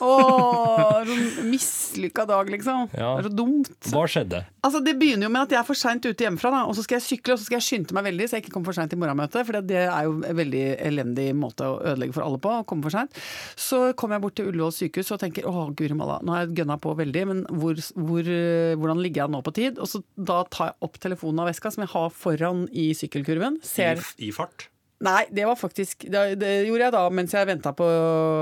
Åh, 0.00 1.02
sånn 1.04 1.48
mislykka 1.50 2.24
dag, 2.28 2.48
liksom. 2.52 2.86
Ja. 2.96 3.14
Det 3.18 3.24
er 3.24 3.28
så 3.28 3.32
dumt. 3.36 3.70
Hva 3.92 4.04
skjedde? 4.08 4.42
Altså, 4.64 4.80
Det 4.84 4.94
begynner 5.00 5.28
jo 5.28 5.32
med 5.32 5.44
at 5.44 5.54
jeg 5.54 5.60
er 5.60 5.66
for 5.68 5.78
seint 5.78 6.06
ute 6.06 6.24
hjemmefra, 6.24 6.52
da, 6.54 6.62
og 6.68 6.76
så 6.76 6.84
skal 6.84 6.98
jeg 6.98 7.06
sykle 7.06 7.36
og 7.36 7.40
så 7.40 7.48
skal 7.48 7.58
jeg 7.58 7.66
skynde 7.66 7.96
meg 7.96 8.06
veldig, 8.08 8.28
så 8.28 8.38
jeg 8.38 8.44
ikke 8.44 8.54
kommer 8.56 8.70
for 8.70 8.78
seint 8.80 8.92
til 8.92 9.00
morgenmøtet. 9.00 9.44
For 9.48 9.60
det 9.72 9.82
er 9.82 10.08
jo 10.08 10.16
en 10.20 10.40
veldig 10.40 10.64
elendig 10.88 11.28
måte 11.36 11.68
å 11.68 11.78
ødelegge 11.92 12.16
for 12.16 12.26
alle 12.26 12.40
på, 12.40 12.54
å 12.62 12.66
komme 12.68 12.86
for 12.86 12.96
seint. 12.96 13.20
Så 13.60 13.82
kommer 14.00 14.16
jeg 14.18 14.26
bort 14.26 14.38
til 14.40 14.50
Ullevål 14.52 14.74
sykehus 14.76 15.12
og 15.16 15.22
tenker 15.24 15.48
å 15.48 15.68
guri 15.76 15.96
malla, 15.96 16.20
nå 16.24 16.36
har 16.36 16.46
jeg 16.46 16.60
gønna 16.62 16.80
på 16.80 16.96
veldig, 17.00 17.26
men 17.32 17.44
hvor, 17.60 17.80
hvor, 17.96 18.32
hvordan 18.80 19.04
ligger 19.04 19.24
jeg 19.24 19.34
nå 19.36 19.44
på 19.44 19.56
tid? 19.56 19.80
Og 19.80 19.90
så 19.90 20.02
da 20.16 20.42
tar 20.48 20.72
jeg 20.72 20.78
opp 20.88 21.00
telefonen 21.02 21.44
av 21.44 21.52
veska 21.52 21.72
som 21.72 21.84
jeg 21.84 21.92
har 21.94 22.12
foran 22.14 22.66
i 22.72 22.90
sykkelkurven. 22.96 23.60
Ser 23.66 24.00
I 24.20 24.32
fart? 24.34 24.70
Nei, 25.00 25.22
det 25.32 25.46
var 25.48 25.56
faktisk 25.56 26.02
Det, 26.12 26.34
det 26.36 26.50
gjorde 26.66 26.84
jeg 26.84 26.92
da 26.92 27.02
mens 27.14 27.32
jeg 27.32 27.48
venta 27.48 27.72
på 27.72 27.86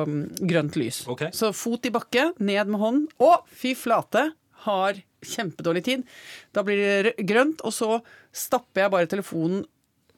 um, 0.08 0.24
grønt 0.42 0.78
lys. 0.80 1.04
Okay. 1.06 1.30
Så 1.36 1.52
fot 1.54 1.86
i 1.86 1.92
bakke, 1.94 2.32
ned 2.42 2.72
med 2.72 2.82
hånd. 2.82 3.06
Å, 3.22 3.38
fy 3.60 3.76
flate! 3.78 4.30
har 4.66 4.98
kjempedårlig 5.24 5.84
tid. 5.86 6.06
Da 6.54 6.64
blir 6.66 6.80
det 7.08 7.26
grønt, 7.28 7.62
og 7.66 7.74
så 7.74 7.98
stapper 8.34 8.84
jeg 8.84 8.94
bare 8.94 9.10
telefonen 9.10 9.62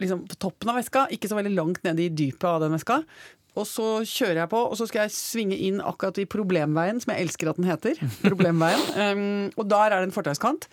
liksom 0.01 0.25
på 0.31 0.39
toppen 0.41 0.73
av 0.73 0.79
veska, 0.81 1.05
ikke 1.13 1.29
så 1.29 1.37
veldig 1.37 1.53
langt 1.53 1.83
ned 1.85 2.01
i 2.01 2.09
dypet 2.09 2.47
av 2.49 2.63
den 2.65 2.73
veska. 2.73 3.03
Og 3.59 3.67
så 3.67 3.89
kjører 4.07 4.45
jeg 4.45 4.53
på, 4.53 4.61
og 4.71 4.79
så 4.79 4.87
skal 4.89 5.05
jeg 5.05 5.17
svinge 5.17 5.59
inn 5.59 5.83
akkurat 5.83 6.21
i 6.23 6.29
problemveien, 6.31 7.01
som 7.03 7.13
jeg 7.13 7.27
elsker 7.27 7.51
at 7.51 7.59
den 7.59 7.69
heter. 7.69 8.01
Problemveien. 8.31 8.87
Um, 8.97 9.51
og 9.59 9.69
der 9.69 9.91
er 9.91 9.99
det 9.99 10.09
en 10.09 10.17
fortauskant. 10.17 10.71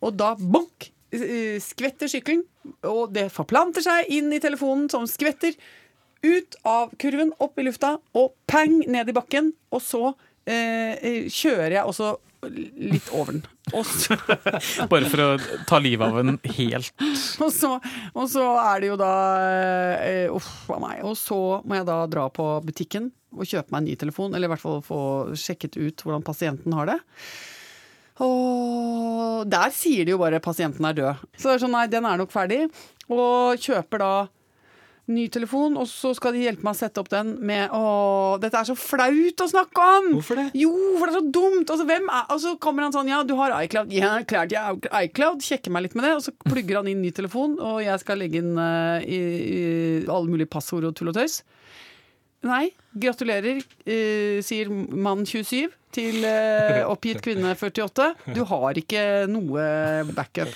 Og 0.00 0.14
da 0.16 0.32
bonk! 0.38 0.92
Eh, 1.16 1.58
Skvetter 1.62 2.10
sykkelen, 2.10 2.42
og 2.88 3.12
det 3.14 3.28
forplanter 3.34 3.84
seg 3.84 4.10
inn 4.12 4.32
i 4.34 4.40
telefonen 4.42 4.88
som 4.92 5.06
skvetter. 5.10 5.56
Ut 6.20 6.56
av 6.68 6.90
kurven, 7.00 7.32
opp 7.40 7.58
i 7.58 7.64
lufta, 7.64 7.94
og 8.12 8.34
pang 8.50 8.82
ned 8.84 9.08
i 9.08 9.16
bakken. 9.16 9.54
Og 9.72 9.80
så 9.84 10.02
eh, 10.44 10.96
eh, 11.00 11.30
kjører 11.32 11.78
jeg 11.78 11.86
også 11.88 12.12
litt 12.50 13.08
over 13.12 13.36
den. 13.36 13.46
Så 13.84 14.16
Bare 14.90 15.08
for 15.10 15.22
å 15.22 15.28
ta 15.68 15.78
livet 15.82 16.06
av 16.08 16.18
en 16.22 16.38
helt 16.56 17.04
og 17.44 17.52
så, 17.54 17.76
og 18.16 18.24
så 18.32 18.46
er 18.58 18.80
det 18.80 18.88
jo 18.88 18.96
da 18.98 19.12
eh, 20.00 20.32
Uff 20.32 20.70
a 20.72 20.80
meg. 20.82 21.04
Og 21.06 21.16
så 21.20 21.60
må 21.64 21.78
jeg 21.78 21.88
da 21.88 22.02
dra 22.10 22.26
på 22.32 22.48
butikken 22.66 23.10
og 23.36 23.46
kjøpe 23.46 23.70
meg 23.70 23.82
en 23.82 23.88
ny 23.92 23.96
telefon, 24.00 24.34
eller 24.34 24.48
i 24.48 24.52
hvert 24.54 24.62
fall 24.64 24.80
få 24.82 25.00
sjekket 25.38 25.78
ut 25.78 26.02
hvordan 26.02 26.24
pasienten 26.26 26.74
har 26.74 26.88
det. 26.90 26.98
Og 28.20 29.46
der 29.50 29.72
sier 29.72 30.04
de 30.04 30.12
jo 30.12 30.20
bare 30.20 30.40
'pasienten 30.40 30.84
er 30.84 30.94
død'. 30.94 31.24
Så 31.36 31.48
det 31.48 31.54
er 31.54 31.64
sånn, 31.64 31.72
nei, 31.72 31.86
den 31.86 32.04
er 32.04 32.16
nok 32.20 32.30
ferdig. 32.30 32.68
Og 33.08 33.56
kjøper 33.56 33.98
da 33.98 34.28
ny 35.10 35.26
telefon, 35.32 35.76
og 35.80 35.88
så 35.90 36.12
skal 36.14 36.36
de 36.36 36.44
hjelpe 36.44 36.62
meg 36.66 36.76
å 36.76 36.78
sette 36.78 37.02
opp 37.02 37.10
den 37.12 37.32
med 37.46 37.72
Å, 37.74 38.38
dette 38.42 38.60
er 38.60 38.68
så 38.68 38.76
flaut 38.78 39.42
å 39.42 39.48
snakke 39.50 39.86
om! 39.96 40.08
Hvorfor 40.18 40.38
det? 40.38 40.46
Jo, 40.58 40.70
for 40.98 41.06
det 41.06 41.14
er 41.14 41.18
så 41.18 41.32
dumt! 41.34 41.72
Og 41.72 41.80
så, 41.80 41.86
hvem 41.88 42.06
er, 42.06 42.26
og 42.30 42.42
så 42.44 42.54
kommer 42.62 42.86
han 42.86 42.94
sånn 42.94 43.10
Ja, 43.10 43.22
du 43.26 43.34
har 43.40 43.54
iCloud. 43.64 43.92
Ja, 43.94 44.12
klart 44.28 44.54
jeg 44.54 44.60
har 44.60 45.06
iCloud. 45.06 45.42
Sjekker 45.42 45.74
meg 45.74 45.88
litt 45.88 45.96
med 45.98 46.06
det. 46.06 46.14
Og 46.18 46.24
så 46.26 46.34
plugger 46.44 46.80
han 46.80 46.90
inn 46.90 47.02
ny 47.02 47.10
telefon, 47.16 47.58
og 47.58 47.80
jeg 47.84 48.02
skal 48.02 48.20
legge 48.22 48.42
inn 48.42 48.54
uh, 48.58 49.02
i, 49.02 49.20
i 49.56 49.62
alle 50.06 50.30
mulige 50.30 50.50
passord 50.52 50.86
og 50.86 50.94
tull 50.98 51.12
og 51.12 51.18
tøys. 51.18 51.40
Nei, 52.46 52.70
gratulerer, 52.96 53.60
eh, 53.84 54.40
sier 54.44 54.70
mann 54.72 55.26
27 55.28 55.68
til 55.92 56.24
eh, 56.24 56.80
oppgitt 56.92 57.20
kvinne 57.24 57.52
48. 57.52 58.06
Du 58.32 58.42
har 58.48 58.80
ikke 58.80 59.04
noe 59.28 59.64
backup. 60.16 60.54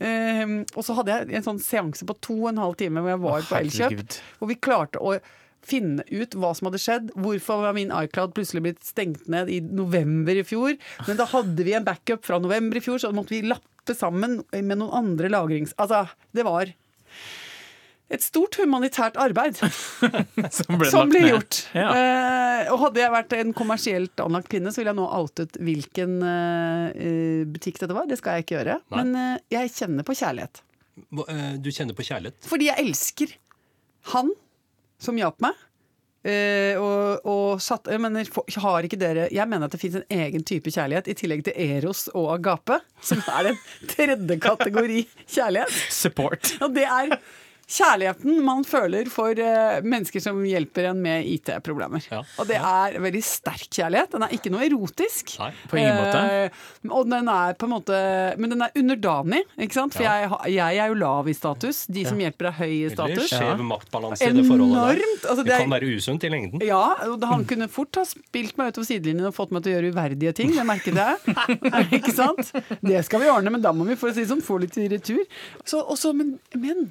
Eh, 0.00 0.44
og 0.72 0.84
så 0.86 0.96
hadde 0.96 1.12
jeg 1.12 1.36
en 1.36 1.44
sånn 1.44 1.60
seanse 1.60 2.06
på 2.08 2.16
to 2.24 2.38
og 2.46 2.54
en 2.54 2.62
halv 2.62 2.78
time 2.80 3.02
hvor 3.02 3.12
jeg 3.12 3.24
var 3.26 3.44
på 3.44 3.58
Elkjøp. 3.60 4.16
Hvor 4.40 4.50
vi 4.52 4.56
klarte 4.56 5.02
å 5.04 5.18
finne 5.66 6.04
ut 6.08 6.36
hva 6.38 6.54
som 6.56 6.70
hadde 6.70 6.80
skjedd. 6.80 7.12
Hvorfor 7.18 7.64
var 7.66 7.76
min 7.76 7.92
iCloud 7.92 8.32
plutselig 8.36 8.64
blitt 8.64 8.86
stengt 8.86 9.26
ned 9.32 9.50
i 9.52 9.60
november 9.60 10.38
i 10.38 10.46
fjor? 10.46 10.78
Men 11.08 11.20
da 11.20 11.28
hadde 11.28 11.66
vi 11.66 11.74
en 11.76 11.86
backup 11.86 12.24
fra 12.24 12.40
november 12.40 12.78
i 12.78 12.84
fjor, 12.84 13.02
så 13.02 13.12
måtte 13.12 13.36
vi 13.36 13.44
lappe 13.44 13.94
sammen 13.98 14.40
med 14.54 14.78
noen 14.78 14.94
andre 15.04 15.30
lagrings... 15.32 15.74
Altså, 15.82 16.06
det 16.32 16.46
var 16.46 16.70
et 18.08 18.22
stort 18.22 18.54
humanitært 18.60 19.16
arbeid 19.18 19.56
som 19.60 20.78
ble, 20.78 20.90
som 20.92 21.10
ble 21.10 21.24
gjort. 21.26 21.58
Ja. 21.74 21.88
Eh, 21.90 22.70
og 22.70 22.78
hadde 22.84 23.00
jeg 23.02 23.12
vært 23.16 23.32
en 23.38 23.50
kommersielt 23.56 24.22
anlagt 24.22 24.50
kvinne, 24.52 24.70
så 24.70 24.80
ville 24.82 24.92
jeg 24.94 25.00
nå 25.00 25.06
outet 25.18 25.58
hvilken 25.58 26.16
eh, 26.22 26.86
eh, 26.94 27.42
butikk 27.50 27.80
dette 27.82 27.96
var. 27.96 28.06
Det 28.06 28.20
skal 28.20 28.38
jeg 28.38 28.46
ikke 28.46 28.58
gjøre. 28.60 28.78
Nei. 28.94 29.02
Men 29.02 29.20
eh, 29.22 29.44
jeg 29.58 29.74
kjenner 29.74 30.06
på 30.06 30.14
kjærlighet. 30.20 30.62
Eh, 31.26 31.52
Du 31.60 31.70
kjenner 31.74 31.98
på 31.98 32.06
kjærlighet? 32.06 32.38
Fordi 32.46 32.68
jeg 32.70 32.84
elsker 32.86 33.34
han 34.14 34.30
som 35.02 35.18
hjalp 35.18 35.42
meg. 35.44 35.58
Eh, 36.26 36.74
og, 36.82 37.26
og 37.30 37.60
satt, 37.62 37.86
jeg 37.92 38.00
mener, 38.02 38.26
har 38.64 38.86
ikke 38.88 38.98
dere 38.98 39.28
Jeg 39.30 39.46
mener 39.46 39.68
at 39.68 39.74
det 39.76 39.78
fins 39.78 39.94
en 40.00 40.06
egen 40.10 40.42
type 40.46 40.72
kjærlighet, 40.74 41.06
i 41.12 41.14
tillegg 41.18 41.44
til 41.46 41.54
Eros 41.62 42.06
og 42.18 42.32
Agape, 42.34 42.80
som 42.98 43.20
er 43.30 43.50
den 43.52 43.60
tredje 43.92 44.38
kategori 44.42 45.04
kjærlighet. 45.26 45.76
Support. 45.94 46.54
Og 46.66 46.74
det 46.74 46.86
er 46.88 47.14
kjærligheten 47.66 48.36
man 48.46 48.62
føler 48.66 49.08
for 49.10 49.34
eh, 49.42 49.80
mennesker 49.82 50.22
som 50.22 50.38
hjelper 50.46 50.86
en 50.92 51.00
med 51.02 51.26
IT-problemer. 51.26 52.04
Ja. 52.12 52.20
Og 52.38 52.46
det 52.46 52.58
er 52.60 52.94
veldig 53.02 53.22
sterk 53.26 53.66
kjærlighet. 53.74 54.12
Den 54.14 54.22
er 54.26 54.34
ikke 54.36 54.52
noe 54.54 54.62
erotisk. 54.68 55.32
Nei. 55.42 55.48
På 55.70 55.80
ingen 55.80 55.96
måte. 55.98 56.20
Eh, 56.46 56.90
og 56.94 57.08
den 57.10 57.30
er 57.32 57.56
på 57.58 57.66
en 57.66 57.72
måte 57.74 57.96
Men 58.38 58.52
den 58.54 58.62
er 58.62 58.76
underdanig, 58.78 59.42
ikke 59.58 59.74
sant? 59.80 59.96
For 59.96 60.06
Ja. 60.06 60.14
jeg, 60.46 60.54
jeg 60.54 60.78
er 60.84 60.92
jo 60.92 60.98
lav 61.00 61.26
i 61.28 61.34
status. 61.34 61.84
De 61.90 62.04
som 62.06 62.18
hjelper, 62.22 62.50
er 62.52 62.56
høy 62.60 62.74
i 62.86 62.90
status. 62.92 63.30
skjev 63.32 63.62
maktbalanse 63.66 64.22
i 64.28 64.32
det 64.36 64.44
forholdet 64.46 64.84
der. 64.86 65.02
Altså, 65.30 65.42
Det 65.42 65.50
det 65.50 65.58
kan 65.64 65.74
være 65.74 65.90
usunt 65.96 66.24
i 66.24 66.30
lengden. 66.30 66.62
ja, 66.66 66.82
og 67.10 67.24
han 67.26 67.44
kunne 67.50 67.68
fort 67.72 67.98
ha 67.98 68.04
spilt 68.06 68.56
meg 68.58 68.70
utover 68.74 68.86
sidelinjen 68.86 69.26
og 69.26 69.34
fått 69.34 69.50
meg 69.56 69.64
til 69.66 69.72
å 69.72 69.80
gjøre 69.80 69.90
uverdige 69.96 70.32
ting. 70.38 70.54
Det 70.54 70.66
merket 70.66 70.94
jeg. 70.94 71.36
ikke 71.98 72.14
sant? 72.14 72.52
Det 72.82 73.02
skal 73.08 73.20
vi 73.24 73.32
ordne, 73.32 73.50
men 73.50 73.62
da 73.64 73.72
må 73.74 73.84
vi 73.88 73.96
for 73.98 74.12
å 74.12 74.14
si 74.14 74.22
det 74.22 74.30
sånn, 74.30 74.44
få 74.44 74.60
litt 74.62 74.76
i 74.78 74.86
retur. 74.92 75.24
Så, 75.66 75.82
også, 75.82 76.14
men, 76.16 76.36
men 76.54 76.86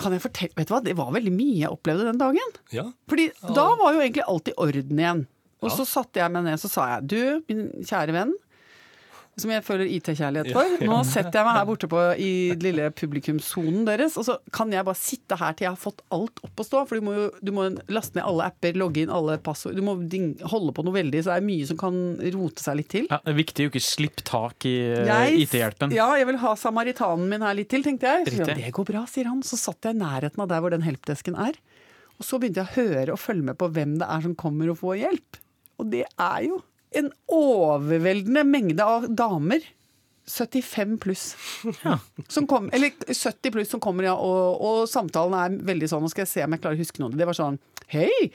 kan 0.00 0.14
jeg 0.16 0.22
fortelle 0.24 0.56
Vet 0.58 0.68
du 0.70 0.74
hva, 0.74 0.80
det 0.84 0.96
var 0.98 1.12
veldig 1.14 1.32
mye 1.36 1.58
jeg 1.62 1.70
opplevde 1.74 2.06
den 2.08 2.20
dagen. 2.20 2.54
Ja. 2.74 2.86
Fordi 3.10 3.28
da 3.42 3.66
var 3.80 3.94
jo 3.96 4.00
egentlig 4.04 4.24
alt 4.26 4.48
i 4.52 4.56
orden 4.56 4.98
igjen. 5.04 5.26
Og 5.60 5.68
Ja. 5.68 5.74
så 5.76 5.84
satte 5.88 6.22
jeg 6.22 6.32
meg 6.32 6.46
ned 6.46 6.60
så 6.62 6.70
sa 6.72 6.86
jeg 6.94 7.08
du, 7.12 7.20
min 7.50 7.66
kjære 7.84 8.14
venn, 8.16 8.32
som 9.42 9.52
jeg 9.52 9.64
føler 9.66 9.88
IT-kjærlighet 9.96 10.52
for. 10.54 10.74
Nå 10.86 10.98
setter 11.08 11.40
jeg 11.40 11.46
meg 11.48 11.58
her 11.58 11.66
borte 11.68 11.88
på, 11.90 12.02
i 12.20 12.32
lille 12.60 12.90
publikumssonen 12.96 13.86
deres, 13.88 14.16
og 14.20 14.26
så 14.28 14.36
kan 14.54 14.72
jeg 14.74 14.86
bare 14.86 15.00
sitte 15.00 15.38
her 15.40 15.56
til 15.56 15.68
jeg 15.68 15.74
har 15.74 15.80
fått 15.80 16.04
alt 16.14 16.42
opp 16.46 16.62
å 16.62 16.66
stå. 16.66 16.84
For 16.88 17.00
du 17.00 17.06
må 17.06 17.16
jo 17.16 17.26
du 17.40 17.52
må 17.56 17.66
laste 17.92 18.18
ned 18.18 18.26
alle 18.26 18.48
apper, 18.50 18.78
logge 18.80 19.04
inn 19.04 19.12
alle 19.14 19.38
passord. 19.42 19.76
Du 19.78 19.84
må 19.86 19.96
holde 20.52 20.74
på 20.76 20.84
noe 20.86 20.96
veldig, 20.96 21.24
så 21.24 21.34
det 21.34 21.38
er 21.40 21.48
mye 21.48 21.68
som 21.68 21.80
kan 21.80 22.00
rote 22.36 22.64
seg 22.64 22.80
litt 22.80 22.90
til. 22.92 23.10
Ja, 23.10 23.20
det 23.24 23.34
er 23.34 23.40
viktig 23.40 23.66
å 23.66 23.72
ikke 23.72 23.84
slippe 23.84 24.26
tak 24.26 24.68
i 24.68 24.76
eh, 25.00 25.36
IT-hjelpen. 25.44 25.94
Ja, 25.96 26.10
jeg 26.20 26.28
vil 26.30 26.40
ha 26.42 26.54
samaritanen 26.58 27.28
min 27.30 27.44
her 27.46 27.56
litt 27.58 27.70
til, 27.72 27.84
tenkte 27.86 28.14
jeg. 28.14 28.30
Så, 28.30 28.42
ja, 28.44 28.56
det 28.56 28.72
går 28.76 28.88
bra, 28.92 29.04
sier 29.10 29.30
han. 29.30 29.44
Så 29.46 29.58
satt 29.60 29.88
jeg 29.88 29.96
i 29.96 30.02
nærheten 30.02 30.44
av 30.44 30.50
der 30.52 30.64
hvor 30.64 30.74
den 30.74 30.86
helpdesken 30.86 31.38
er. 31.40 31.58
Og 32.20 32.26
så 32.26 32.36
begynte 32.40 32.60
jeg 32.60 32.68
å 32.68 32.80
høre 32.84 33.14
og 33.14 33.22
følge 33.22 33.46
med 33.48 33.56
på 33.60 33.70
hvem 33.72 33.96
det 34.00 34.08
er 34.12 34.26
som 34.26 34.36
kommer 34.38 34.72
og 34.72 34.80
får 34.82 34.98
hjelp. 35.00 35.40
Og 35.80 35.88
det 35.92 36.04
er 36.04 36.42
jo 36.44 36.60
en 36.96 37.12
overveldende 37.30 38.44
mengde 38.46 38.86
av 38.86 39.06
damer. 39.14 39.64
75 40.30 40.98
pluss. 41.02 41.36
Som 42.28 42.46
kom, 42.46 42.70
eller 42.72 42.92
70 43.06 43.50
pluss 43.50 43.70
som 43.70 43.80
kommer, 43.82 44.06
ja. 44.06 44.14
Og, 44.14 44.60
og 44.62 44.82
samtalen 44.90 45.36
er 45.38 45.62
veldig 45.72 45.90
sånn, 45.90 46.04
nå 46.04 46.10
skal 46.12 46.26
jeg 46.26 46.34
se 46.34 46.44
om 46.46 46.54
jeg 46.54 46.62
klarer 46.62 46.78
å 46.78 46.84
huske 46.84 47.02
noe. 47.02 47.14
Det 47.16 47.26
var 47.28 47.38
sånn 47.38 47.58
Hei, 47.90 48.30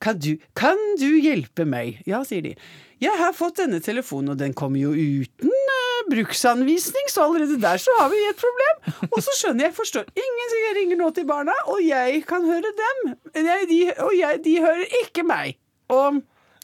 kan 0.00 0.16
du, 0.20 0.36
kan 0.56 0.80
du 1.00 1.08
hjelpe 1.20 1.66
meg? 1.68 2.00
Ja, 2.08 2.22
sier 2.24 2.44
de. 2.44 2.54
Jeg 3.02 3.12
har 3.20 3.34
fått 3.36 3.58
denne 3.60 3.82
telefonen, 3.84 4.32
og 4.32 4.40
den 4.40 4.54
kommer 4.56 4.80
jo 4.80 4.94
uten 4.96 5.52
uh, 5.52 6.06
bruksanvisning, 6.08 7.10
så 7.12 7.26
allerede 7.26 7.58
der 7.60 7.80
så 7.80 7.92
har 7.98 8.08
vi 8.12 8.22
et 8.24 8.40
problem. 8.40 9.10
Og 9.10 9.18
så 9.24 9.34
skjønner 9.36 9.68
jeg, 9.68 9.76
forstår 9.76 10.08
ingen, 10.16 10.48
så 10.52 10.62
jeg 10.62 10.78
ringer 10.80 11.00
nå 11.00 11.10
til 11.16 11.28
barna, 11.28 11.52
og 11.72 11.82
jeg 11.84 12.22
kan 12.28 12.48
høre 12.48 12.72
dem. 12.80 13.02
Jeg, 13.36 13.68
de, 13.72 13.80
og 14.06 14.16
jeg, 14.16 14.40
de 14.48 14.56
hører 14.64 14.96
ikke 15.02 15.26
meg. 15.28 15.60
Og 15.92 16.22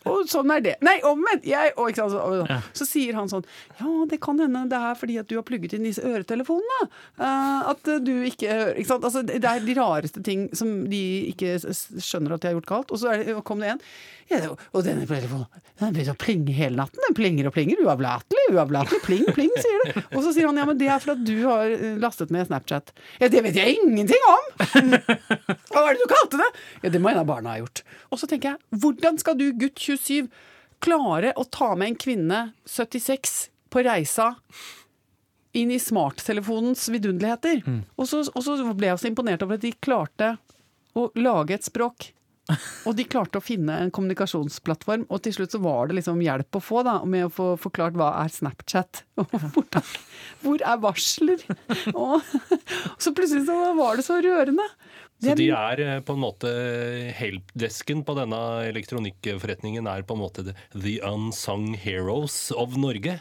og 0.08 0.28
sånn 0.30 0.50
er 0.54 0.62
det. 0.64 0.74
Nei, 0.84 0.96
omvendt! 1.06 1.44
Jeg, 1.48 1.72
og, 1.76 1.92
så, 1.96 2.06
og, 2.18 2.52
så 2.76 2.86
sier 2.88 3.14
han 3.18 3.30
sånn 3.30 3.44
Ja, 3.78 3.90
det 4.10 4.20
kan 4.24 4.40
hende 4.42 4.64
det 4.70 4.78
er 4.78 4.96
fordi 4.98 5.18
at 5.22 5.28
du 5.30 5.36
har 5.38 5.46
plugget 5.46 5.76
inn 5.76 5.86
disse 5.86 6.02
øretelefonene. 6.06 6.88
Uh, 7.20 7.70
at 7.72 7.92
du 8.04 8.12
ikke 8.28 8.50
hører 8.50 8.80
ikke 8.80 8.90
sant? 8.92 9.06
Altså, 9.08 9.22
Det 9.26 9.38
er 9.42 9.62
de 9.66 9.76
rareste 9.78 10.22
ting 10.24 10.48
som 10.56 10.72
de 10.90 11.02
ikke 11.32 11.58
skjønner 11.62 12.36
at 12.36 12.42
de 12.44 12.50
har 12.50 12.58
gjort 12.58 12.70
galt. 12.72 12.92
Og 12.94 13.02
så 13.02 13.12
er 13.12 13.24
det, 13.24 13.38
kom 13.46 13.62
det 13.62 13.74
en. 13.74 13.84
Ja, 14.30 14.38
det- 14.40 14.52
og 14.72 14.84
denne 14.86 15.06
telefonen 15.06 15.46
den 15.82 15.94
begynner 15.96 16.14
å 16.14 16.20
plinge 16.22 16.54
hele 16.54 16.78
natten. 16.78 17.00
Den 17.08 17.16
plinger 17.18 17.48
og 17.48 17.54
plinger. 17.56 17.80
Uavlatelig, 17.82 18.44
uavlatelig. 18.54 19.00
Pling, 19.02 19.24
pling, 19.34 19.50
sier 19.58 19.82
det. 19.88 20.04
Og 20.14 20.22
så 20.22 20.32
sier 20.34 20.46
han 20.46 20.60
ja, 20.60 20.66
men 20.68 20.78
det 20.78 20.88
er 20.92 21.02
fordi 21.02 21.26
du 21.26 21.46
har 21.48 21.72
eh, 21.74 21.96
lastet 22.00 22.30
med 22.34 22.46
Snapchat. 22.46 22.92
Ja, 23.20 23.28
det 23.32 23.42
vet 23.48 23.58
jeg 23.58 23.80
ingenting 23.82 24.22
om! 24.30 24.46
Hva 25.72 25.82
var 25.82 25.96
det 25.96 26.04
du 26.04 26.06
kalte 26.12 26.38
det? 26.40 26.48
Ja, 26.84 26.92
det 26.94 27.00
må 27.02 27.10
en 27.10 27.20
av 27.22 27.26
barna 27.28 27.56
ha 27.56 27.62
gjort. 27.62 27.82
Og 28.12 28.20
så 28.20 28.28
tenker 28.30 28.54
jeg, 28.54 28.80
hvordan 28.84 29.18
skal 29.20 29.36
du, 29.40 29.48
gutt 29.58 29.82
27, 29.92 30.30
klare 30.82 31.34
å 31.38 31.44
ta 31.46 31.74
med 31.78 31.92
en 31.92 31.98
kvinne 32.04 32.40
76 32.66 33.36
på 33.72 33.84
reisa 33.86 34.32
inn 35.56 35.70
i 35.70 35.78
smarttelefonens 35.80 36.88
vidunderligheter? 36.92 37.62
Og, 37.96 38.08
så, 38.08 38.24
og 38.32 38.44
så 38.44 38.56
ble 38.72 38.88
jeg 38.90 39.02
så 39.02 39.10
imponert 39.10 39.44
over 39.44 39.60
at 39.60 39.64
de 39.64 39.74
klarte 39.84 40.34
å 40.96 41.10
lage 41.20 41.56
et 41.56 41.68
språk. 41.68 42.10
Og 42.88 42.96
de 42.98 43.06
klarte 43.06 43.38
å 43.38 43.44
finne 43.44 43.76
en 43.84 43.92
kommunikasjonsplattform, 43.94 45.06
og 45.06 45.22
til 45.22 45.36
slutt 45.36 45.54
så 45.54 45.60
var 45.62 45.88
det 45.88 46.00
liksom 46.00 46.22
hjelp 46.24 46.58
å 46.58 46.62
få 46.62 46.82
da, 46.86 46.96
med 47.06 47.28
å 47.28 47.32
få 47.32 47.52
forklart 47.60 47.96
hva 47.98 48.10
er 48.24 48.32
Snapchat, 48.34 49.04
og 49.22 49.30
hvordan, 49.54 49.92
hvor 50.42 50.66
er 50.72 50.82
varsler? 50.82 51.46
Og 51.94 52.18
så 52.98 53.14
plutselig 53.14 53.46
så 53.46 53.58
var 53.78 53.98
det 53.98 54.06
så 54.06 54.18
rørende. 54.24 54.66
Så 55.22 55.36
de 55.38 55.52
er 55.54 55.80
eh, 55.84 55.98
på 56.02 56.16
en 56.16 56.22
måte 56.24 56.50
helpdesken 57.14 58.02
på 58.06 58.16
denne 58.18 58.40
elektronikkforretningen 58.72 59.86
er 59.86 60.02
på 60.02 60.16
en 60.16 60.24
måte 60.24 60.46
the 60.74 60.96
unsung 61.06 61.76
heroes 61.78 62.48
of 62.58 62.74
Norge. 62.80 63.20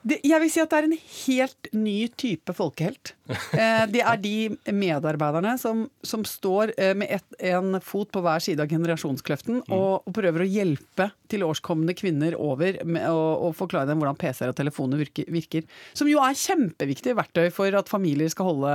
Det, 0.00 0.16
jeg 0.24 0.40
vil 0.40 0.48
si 0.48 0.60
at 0.62 0.70
det 0.72 0.78
er 0.78 0.86
en 0.88 0.94
helt 0.96 1.68
ny 1.76 1.96
type 2.18 2.54
folkehelt. 2.56 3.14
Eh, 3.50 3.84
det 3.90 4.00
er 4.06 4.18
de 4.22 4.72
medarbeiderne 4.74 5.52
som, 5.58 5.82
som 6.06 6.22
står 6.26 6.72
eh, 6.80 6.92
med 6.98 7.10
et, 7.14 7.36
en 7.50 7.76
fot 7.82 8.08
på 8.12 8.22
hver 8.24 8.42
side 8.42 8.62
av 8.62 8.70
generasjonskløften 8.70 9.60
og, 9.66 10.06
og 10.06 10.14
prøver 10.14 10.44
å 10.44 10.48
hjelpe 10.48 11.08
tilårskomne 11.30 11.94
kvinner 11.98 12.36
over 12.38 12.78
med 12.86 13.06
å 13.10 13.50
forklare 13.56 13.90
dem 13.90 14.02
hvordan 14.02 14.18
PC-er 14.18 14.52
og 14.52 14.58
telefoner 14.58 15.02
virker, 15.02 15.28
virker. 15.30 15.66
Som 15.98 16.10
jo 16.10 16.22
er 16.22 16.38
kjempeviktige 16.38 17.18
verktøy 17.18 17.50
for 17.54 17.74
at 17.78 17.90
familier 17.90 18.30
skal 18.32 18.52
holde 18.52 18.74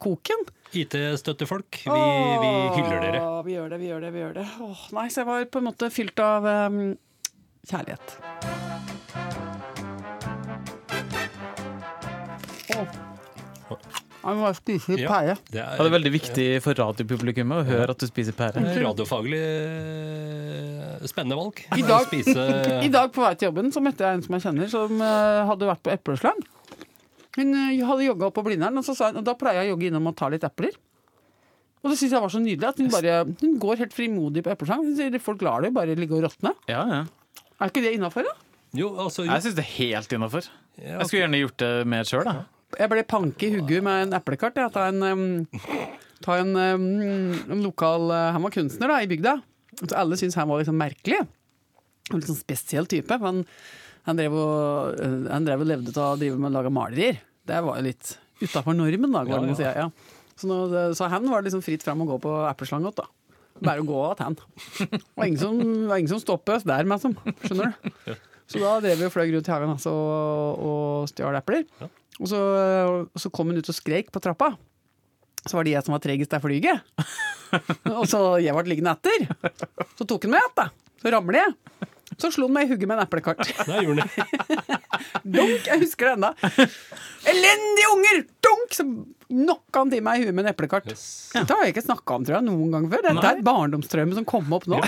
koken. 0.00 0.48
IT-støttefolk, 0.72 1.82
vi, 1.84 2.00
vi 2.44 2.54
hyller 2.78 3.04
dere. 3.04 3.22
Vi 3.46 3.56
gjør 3.56 3.70
det, 3.72 3.82
vi 3.82 3.92
gjør 3.92 4.06
det, 4.06 4.14
vi 4.14 4.24
gjør 4.24 4.34
det. 4.40 4.48
Åh, 4.68 4.88
nei, 4.96 5.06
så 5.10 5.24
jeg 5.24 5.30
var 5.32 5.46
på 5.50 5.62
en 5.62 5.70
måte 5.72 5.92
fylt 5.92 6.24
av 6.24 6.46
um, 6.46 6.82
kjærlighet. 7.66 8.59
Jeg 14.20 14.36
må 14.36 14.50
spise 14.52 14.96
Ja. 15.00 15.08
pære. 15.08 15.34
Det 15.48 15.56
Ja, 15.56 15.70
det 15.70 15.80
er 15.80 15.86
er 15.86 15.94
veldig 15.94 16.12
viktig 16.12 16.46
for 16.62 16.74
radiopublikummet 16.76 17.62
å 17.62 17.64
høre 17.64 17.90
at 17.94 17.98
du 18.02 18.06
spiser 18.06 18.32
pære. 18.36 18.60
radiofaglig 18.84 19.40
eh, 19.40 21.06
spennende 21.08 21.38
valg. 21.38 21.62
I 21.72 21.80
dag, 21.86 22.04
Spise 22.10 22.36
I 22.86 22.90
dag 22.92 23.12
på 23.14 23.22
vei 23.24 23.34
til 23.40 23.48
jobben 23.48 23.70
så 23.72 23.80
møtte 23.84 24.04
jeg 24.04 24.18
en 24.18 24.22
som 24.26 24.36
jeg 24.36 24.44
kjenner, 24.44 24.68
som 24.72 25.00
eh, 25.00 25.40
hadde 25.48 25.70
vært 25.70 25.82
på 25.86 25.94
epleslang. 25.94 26.42
Hun 27.38 27.54
eh, 27.54 27.80
hadde 27.86 28.04
jogga 28.10 28.28
opp 28.28 28.36
på 28.36 28.44
Blindern, 28.44 28.76
og 28.76 28.84
så 28.84 28.94
sa 28.98 29.08
hun 29.10 29.22
og 29.22 29.24
da 29.24 29.34
pleier 29.40 29.62
jeg 29.64 29.70
å 29.70 29.74
jogge 29.76 29.88
innom 29.88 30.10
og 30.12 30.16
ta 30.20 30.28
litt 30.28 30.44
epler. 30.44 30.76
Og 31.80 31.88
det 31.94 31.96
syns 31.96 32.12
jeg 32.12 32.20
var 32.20 32.28
så 32.34 32.42
nydelig 32.44 32.68
at 32.68 32.76
hun 32.82 32.90
bare 32.92 33.12
Hun 33.40 33.54
går 33.62 33.78
helt 33.80 33.94
frimodig 33.96 34.42
på 34.44 34.52
epleslang. 34.52 34.84
Hun 34.84 34.96
sier 34.98 35.16
folk 35.24 35.40
lar 35.46 35.62
det 35.64 35.70
jo 35.70 35.78
bare 35.78 35.96
ligge 35.96 36.12
og 36.18 36.26
råtne. 36.26 36.52
Ja, 36.68 36.84
ja. 36.92 37.02
Er 37.60 37.72
ikke 37.72 37.80
det 37.86 37.94
innafor, 37.96 38.26
da? 38.28 38.34
Jo, 38.76 38.90
altså 39.00 39.24
jo, 39.24 39.30
Jeg 39.32 39.42
syns 39.46 39.56
det 39.56 39.64
er 39.64 39.72
helt 39.78 40.12
innafor. 40.12 40.44
ja, 40.76 40.98
Jeg 41.00 41.06
skulle 41.08 41.22
gjerne 41.24 41.40
gjort 41.40 41.56
det 41.64 41.70
mer 41.88 42.04
sjøl, 42.04 42.24
da. 42.28 42.44
Jeg 42.78 42.90
ble 42.92 43.02
panke 43.08 43.48
i 43.48 43.52
hugget 43.56 43.84
med 43.84 44.06
en 44.06 44.16
eplekart. 44.20 44.58
Jeg. 44.60 44.72
Ta 44.74 44.86
en, 44.90 45.02
um, 45.02 45.82
ta 46.24 46.38
en, 46.42 46.54
um, 46.54 46.86
en 47.50 47.64
lokal 47.64 48.06
uh, 48.12 48.30
Han 48.36 48.46
var 48.46 48.54
kunstner 48.54 48.92
da, 48.92 49.00
i 49.02 49.10
bygda. 49.10 49.36
Så 49.80 49.92
alle 49.96 50.18
syntes 50.20 50.38
han 50.38 50.50
var 50.50 50.62
liksom 50.62 50.78
merkelig. 50.78 51.22
En 52.10 52.20
litt 52.20 52.30
sånn 52.30 52.38
spesiell 52.38 52.88
type. 52.90 53.18
Han, 53.22 53.44
han, 54.06 54.20
drev 54.20 54.38
og, 54.38 55.00
uh, 55.00 55.28
han 55.32 55.46
drev 55.48 55.64
og 55.64 55.70
levde 55.72 55.94
av 55.96 56.14
å 56.14 56.20
drive 56.20 56.38
med 56.38 56.52
å 56.52 56.56
lage 56.60 56.74
malerier. 56.74 57.22
Det 57.50 57.62
var 57.66 57.80
jo 57.80 57.88
litt 57.88 58.16
utafor 58.40 58.76
normen, 58.76 59.10
da. 59.12 59.24
Går 59.26 59.34
det 59.34 59.46
an 59.48 59.54
å 59.56 59.58
si. 59.58 59.70
Ja. 59.82 59.88
Så, 60.40 60.48
nå, 60.48 60.60
så 60.96 61.10
han 61.12 61.26
var 61.28 61.42
liksom 61.44 61.64
fritt 61.64 61.82
fram 61.84 62.04
å 62.04 62.08
gå 62.14 62.20
på 62.22 62.36
epleslang 62.48 62.86
godt, 62.86 63.02
da. 63.02 63.10
Bare 63.60 63.82
å 63.82 63.84
gå 63.84 63.98
att 64.06 64.18
han. 64.18 64.36
Det 64.78 65.00
var 65.14 65.26
ingen 65.26 65.38
som, 65.38 65.88
var 65.88 65.98
ingen 66.00 66.08
som 66.08 66.20
stoppet 66.20 66.64
der, 66.64 66.86
meg 66.88 67.00
som. 67.02 67.16
Skjønner 67.44 67.74
du? 67.74 68.14
Så 68.50 68.58
da 68.58 68.78
drev 68.82 68.98
vi 68.98 69.06
og 69.06 69.12
fløy 69.14 69.28
rundt 69.30 69.46
i 69.46 69.52
hagen 69.52 69.72
altså, 69.76 69.92
og, 69.94 70.62
og 70.66 71.10
stjal 71.10 71.36
epler. 71.38 71.66
Og 72.20 72.28
så, 72.28 72.40
og 73.06 73.20
så 73.20 73.30
kom 73.32 73.50
hun 73.50 73.60
ut 73.60 73.72
og 73.72 73.76
skreik 73.76 74.10
på 74.12 74.20
trappa. 74.22 74.52
Så 75.46 75.56
var 75.56 75.64
det 75.64 75.72
jeg 75.72 75.86
som 75.86 75.96
var 75.96 76.02
tregest 76.04 76.32
der 76.34 76.42
flyget. 76.42 76.82
og 77.98 78.04
så 78.08 78.20
jeg 78.44 78.54
ble 78.56 78.68
liggende 78.68 78.92
etter. 78.92 79.54
Så 79.96 80.04
tok 80.04 80.26
hun 80.28 80.34
meg 80.34 80.44
igjen, 80.44 80.56
da. 80.58 80.66
Så 81.00 81.14
ramler 81.14 81.40
jeg. 81.40 81.88
Så 82.20 82.28
slo 82.34 82.48
han 82.48 82.56
meg 82.58 82.66
i 82.66 82.74
hugget 82.74 82.90
med 82.90 82.98
en 82.98 83.06
eplekart. 83.06 83.40
Dunk! 85.36 85.64
Jeg 85.70 85.80
husker 85.80 86.10
det 86.10 86.12
ennå. 86.18 86.32
Elendige 87.32 87.94
unger! 87.94 88.20
Dunk! 88.44 88.76
Så 88.76 88.86
knocka 89.30 89.84
han 89.84 89.94
til 89.94 90.04
meg 90.04 90.20
i 90.20 90.26
huet 90.26 90.36
med 90.36 90.44
en 90.44 90.52
eplekart. 90.52 90.90
Dette 90.90 91.46
har 91.46 91.64
jeg 91.64 91.76
ikke 91.76 91.86
snakka 91.86 92.18
om 92.18 92.26
tror 92.26 92.40
jeg, 92.40 92.48
noen 92.50 92.76
gang 92.76 92.90
før. 92.92 93.06
Dette 93.08 93.30
er 93.30 93.40
et 93.40 93.46
barndomstraume 93.46 94.18
som 94.18 94.28
kom 94.28 94.52
opp 94.56 94.68
nå. 94.68 94.82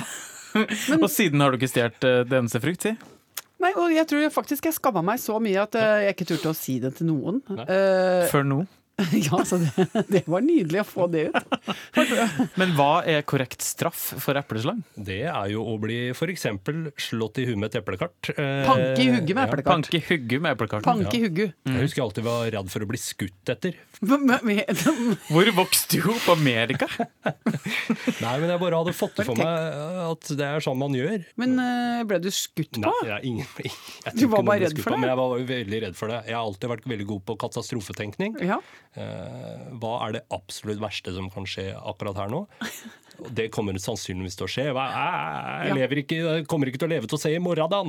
Og 0.99 1.09
siden 1.09 1.41
har 1.41 1.53
du 1.53 1.57
ikke 1.57 1.71
stjålet 1.71 2.05
uh, 2.05 2.19
det 2.29 2.43
eneste 2.43 2.61
frukt, 2.61 2.85
si. 2.85 2.93
Nei, 3.63 3.71
og 3.79 3.93
jeg 3.95 4.07
tror 4.11 4.29
faktisk 4.35 4.67
jeg 4.67 4.75
skamma 4.75 5.05
meg 5.07 5.21
så 5.23 5.37
mye 5.43 5.61
at 5.63 5.77
eh, 5.79 5.99
jeg 6.09 6.17
ikke 6.17 6.29
turte 6.33 6.51
å 6.51 6.57
si 6.57 6.79
det 6.83 6.97
til 6.99 7.13
noen. 7.13 7.43
Eh, 7.63 8.25
Før 8.33 8.47
nå. 8.49 8.63
ja, 9.27 9.39
så 9.45 9.59
det, 9.59 9.87
det 10.09 10.23
var 10.31 10.45
nydelig 10.45 10.83
å 10.83 10.87
få 10.87 11.07
det 11.11 11.25
ut. 11.33 11.55
Men 12.61 12.75
hva 12.77 13.03
er 13.09 13.25
korrekt 13.27 13.65
straff 13.65 14.13
for 14.23 14.39
epleslang? 14.39 14.83
Det 14.95 15.23
er 15.31 15.53
jo 15.55 15.65
å 15.67 15.79
bli 15.81 16.13
f.eks. 16.13 16.47
slått 17.09 17.41
i 17.43 17.47
huet 17.49 17.59
med 17.59 17.73
et 17.73 17.81
eplekart. 17.81 18.33
Eh, 18.37 18.63
Panke 18.69 19.03
i 19.03 19.09
hugget 19.09 19.35
med 19.35 19.43
ja. 19.43 19.49
eplekart. 19.49 19.73
Panke 19.73 19.99
i 19.99 20.03
hugget 20.07 20.45
med 20.45 20.57
eplekart. 20.57 20.87
Panke 20.87 21.17
i 21.19 21.23
hugget. 21.25 21.57
Jeg 21.67 21.87
husker 21.87 22.03
jeg 22.03 22.07
alltid 22.07 22.29
var 22.29 22.45
redd 22.57 22.73
for 22.75 22.87
å 22.87 22.91
bli 22.93 23.01
skutt 23.01 23.55
etter. 23.57 23.81
Hvor 25.33 25.53
vokste 25.57 25.99
du 25.99 26.13
opp? 26.13 26.29
Amerika? 26.33 26.87
Nei, 27.27 28.37
men 28.41 28.49
jeg 28.49 28.61
bare 28.63 28.79
hadde 28.79 28.95
fått 28.97 29.19
det 29.19 29.27
for 29.27 29.39
meg 29.39 29.81
at 30.03 30.31
det 30.39 30.47
er 30.47 30.65
sånn 30.65 30.79
man 30.81 30.95
gjør. 30.97 31.27
Men 31.41 31.57
eh, 31.61 32.05
ble 32.09 32.21
du 32.23 32.31
skutt 32.33 32.79
på? 32.79 32.85
Nei, 32.85 32.95
jeg, 33.09 33.33
ingen, 33.33 33.51
jeg, 33.65 33.75
jeg 34.07 34.21
Du 34.21 34.27
var 34.33 34.47
bare 34.47 34.67
redd 34.67 34.79
for 34.79 34.83
for 34.83 34.91
på, 34.91 34.97
det? 34.97 35.03
Men 35.03 35.13
jeg 35.13 35.21
var 35.21 35.51
veldig 35.53 35.83
redd 35.87 35.99
for 35.99 36.13
det. 36.13 36.21
Jeg 36.29 36.37
har 36.37 36.47
alltid 36.47 36.73
vært 36.75 36.89
veldig 36.93 37.09
god 37.13 37.25
på 37.29 37.37
katastrofetenkning. 37.43 38.39
Ja. 38.43 38.59
Eh, 38.93 39.69
hva 39.81 39.93
er 40.07 40.19
det 40.19 40.27
absolutt 40.35 40.83
verste 40.83 41.15
som 41.17 41.31
kan 41.33 41.47
skje 41.49 41.71
akkurat 41.77 42.25
her 42.25 42.33
nå? 42.33 42.45
Det 43.37 43.51
kommer 43.55 43.77
sannsynligvis 43.79 44.35
til 44.35 44.47
å 44.49 44.51
skje. 44.51 44.65
Hva, 44.75 44.85
jeg, 45.69 45.87
ikke, 46.03 46.17
jeg 46.17 46.47
kommer 46.51 46.67
ikke 46.67 46.81
til 46.81 46.89
å 46.89 46.93
leve 46.95 47.07
til 47.07 47.19
å 47.19 47.23
se 47.23 47.31
i 47.31 47.39
morgen, 47.43 47.71
da! 47.71 47.83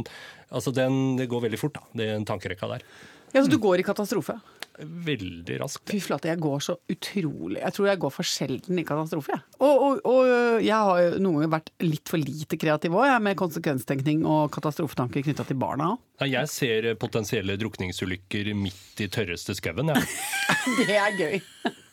Altså, 0.54 0.74
den, 0.76 1.16
det 1.18 1.26
går 1.32 1.48
veldig 1.48 1.58
fort, 1.58 1.80
da. 1.80 1.88
Det 1.96 2.06
er 2.06 2.20
en 2.20 2.28
tankerekka 2.28 2.70
der. 2.76 2.84
ja, 3.32 3.42
Så 3.42 3.50
du 3.50 3.58
går 3.64 3.82
i 3.82 3.86
katastrofe? 3.88 4.36
Veldig 4.82 5.60
raskt. 5.62 5.84
Fy 5.92 6.00
flate, 6.02 6.32
jeg 6.32 6.40
går 6.42 6.64
så 6.66 6.74
utrolig 6.90 7.60
Jeg 7.62 7.76
tror 7.76 7.88
jeg 7.92 8.00
går 8.02 8.14
for 8.16 8.26
sjelden 8.26 8.80
i 8.82 8.86
katastrofe, 8.88 9.36
jeg. 9.36 9.44
Og, 9.60 9.84
og, 9.86 10.00
og 10.10 10.64
jeg 10.66 10.74
har 10.90 11.02
jo 11.04 11.20
noen 11.22 11.38
ganger 11.44 11.52
vært 11.54 11.70
litt 11.86 12.10
for 12.10 12.22
lite 12.24 12.58
kreativ 12.62 12.98
òg, 12.98 13.14
med 13.24 13.38
konsekvenstenkning 13.40 14.26
og 14.26 14.50
katastrofetanker 14.56 15.26
knytta 15.28 15.46
til 15.50 15.60
barna. 15.62 15.92
Nei, 16.24 16.32
Jeg 16.34 16.50
ser 16.50 16.90
potensielle 17.02 17.58
drukningsulykker 17.62 18.54
midt 18.58 19.06
i 19.06 19.10
tørreste 19.14 19.56
skauen. 19.60 19.94
jeg. 19.94 20.10
Det 20.88 20.98
er 20.98 21.18
gøy. 21.22 21.40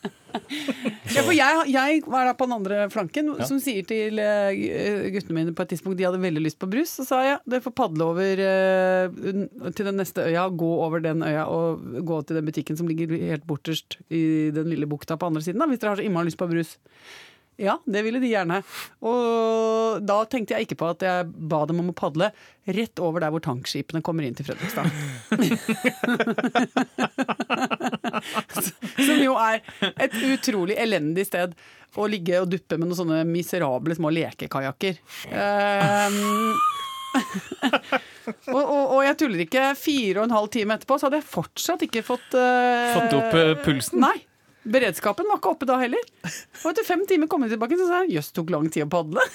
Ja, 1.11 1.23
for 1.25 1.33
jeg, 1.35 1.71
jeg 1.73 2.01
var 2.07 2.23
da 2.27 2.33
på 2.37 2.45
den 2.47 2.55
andre 2.55 2.85
flanken, 2.91 3.31
som 3.47 3.59
sier 3.61 3.83
til 3.87 4.19
eh, 4.21 5.09
guttene 5.11 5.35
mine 5.35 5.53
på 5.55 5.63
et 5.65 5.69
tidspunkt 5.73 5.99
De 5.99 6.05
hadde 6.07 6.21
veldig 6.23 6.43
lyst 6.45 6.59
på 6.61 6.69
brus. 6.71 6.91
Så 6.99 7.03
sa 7.07 7.15
jeg 7.25 7.37
dere 7.51 7.65
får 7.65 7.75
padle 7.77 8.03
over 8.13 8.35
eh, 8.45 9.05
til 9.75 9.85
den 9.89 9.99
neste 9.99 10.19
øya, 10.29 10.43
gå 10.55 10.71
over 10.85 10.99
den 11.03 11.19
øya 11.27 11.43
og 11.51 11.65
gå 12.07 12.17
til 12.23 12.35
den 12.39 12.47
butikken 12.47 12.79
som 12.79 12.87
ligger 12.89 13.07
helt 13.11 13.45
borterst 13.49 13.89
i 14.07 14.23
den 14.55 14.67
lille 14.71 14.87
bukta 14.89 15.13
på 15.19 15.27
andre 15.27 15.43
siden, 15.43 15.59
da, 15.61 15.67
hvis 15.69 15.81
dere 15.83 15.91
har 15.93 15.99
så 16.01 16.07
innmari 16.07 16.27
lyst 16.31 16.39
på 16.39 16.51
brus. 16.51 16.71
Ja, 17.61 17.75
det 17.85 18.01
ville 18.05 18.21
de 18.23 18.31
gjerne. 18.31 18.57
Og 19.05 19.99
da 20.07 20.17
tenkte 20.31 20.53
jeg 20.55 20.61
ikke 20.65 20.79
på 20.79 20.87
at 20.95 21.01
jeg 21.05 21.17
ba 21.51 21.59
dem 21.69 21.81
om 21.83 21.91
å 21.91 21.97
padle 21.97 22.27
rett 22.71 22.97
over 23.03 23.17
der 23.21 23.31
hvor 23.33 23.43
tankskipene 23.43 24.01
kommer 24.05 24.23
inn 24.25 24.37
til 24.37 24.47
Fredrikstad. 24.47 24.87
Jo 29.31 29.37
er 29.39 29.61
et 29.95 30.17
utrolig 30.31 30.75
elendig 30.79 31.25
sted 31.29 31.55
å 31.99 32.07
ligge 32.07 32.39
og 32.39 32.47
duppe 32.51 32.77
med 32.79 32.87
noen 32.87 32.99
sånne 33.01 33.23
miserable 33.27 33.95
små 33.97 34.11
lekekajakker. 34.15 34.99
Um, 35.27 36.55
og, 38.55 38.61
og, 38.61 38.83
og 38.95 39.01
jeg 39.03 39.17
tuller 39.19 39.43
ikke, 39.43 39.65
fire 39.79 40.21
og 40.21 40.29
en 40.29 40.35
halv 40.37 40.51
time 40.53 40.77
etterpå 40.77 40.97
så 40.99 41.09
hadde 41.09 41.19
jeg 41.19 41.31
fortsatt 41.33 41.83
ikke 41.87 42.03
fått 42.07 42.37
uh, 42.37 42.93
Fått 42.95 43.17
opp 43.17 43.35
uh, 43.35 43.55
pulsen? 43.65 43.99
Nei. 44.03 44.17
Beredskapen 44.61 45.25
var 45.25 45.39
ikke 45.41 45.55
oppe 45.55 45.67
da 45.67 45.79
heller. 45.81 46.03
Og 46.61 46.67
etter 46.69 46.85
fem 46.85 47.01
timer 47.09 47.27
kom 47.31 47.43
jeg 47.43 47.55
tilbake, 47.55 47.79
så 47.79 47.87
sa 47.89 48.03
jeg 48.03 48.19
jøss, 48.19 48.29
tok 48.37 48.53
lang 48.53 48.67
tid 48.71 48.85
å 48.85 48.91
padle. 48.93 49.25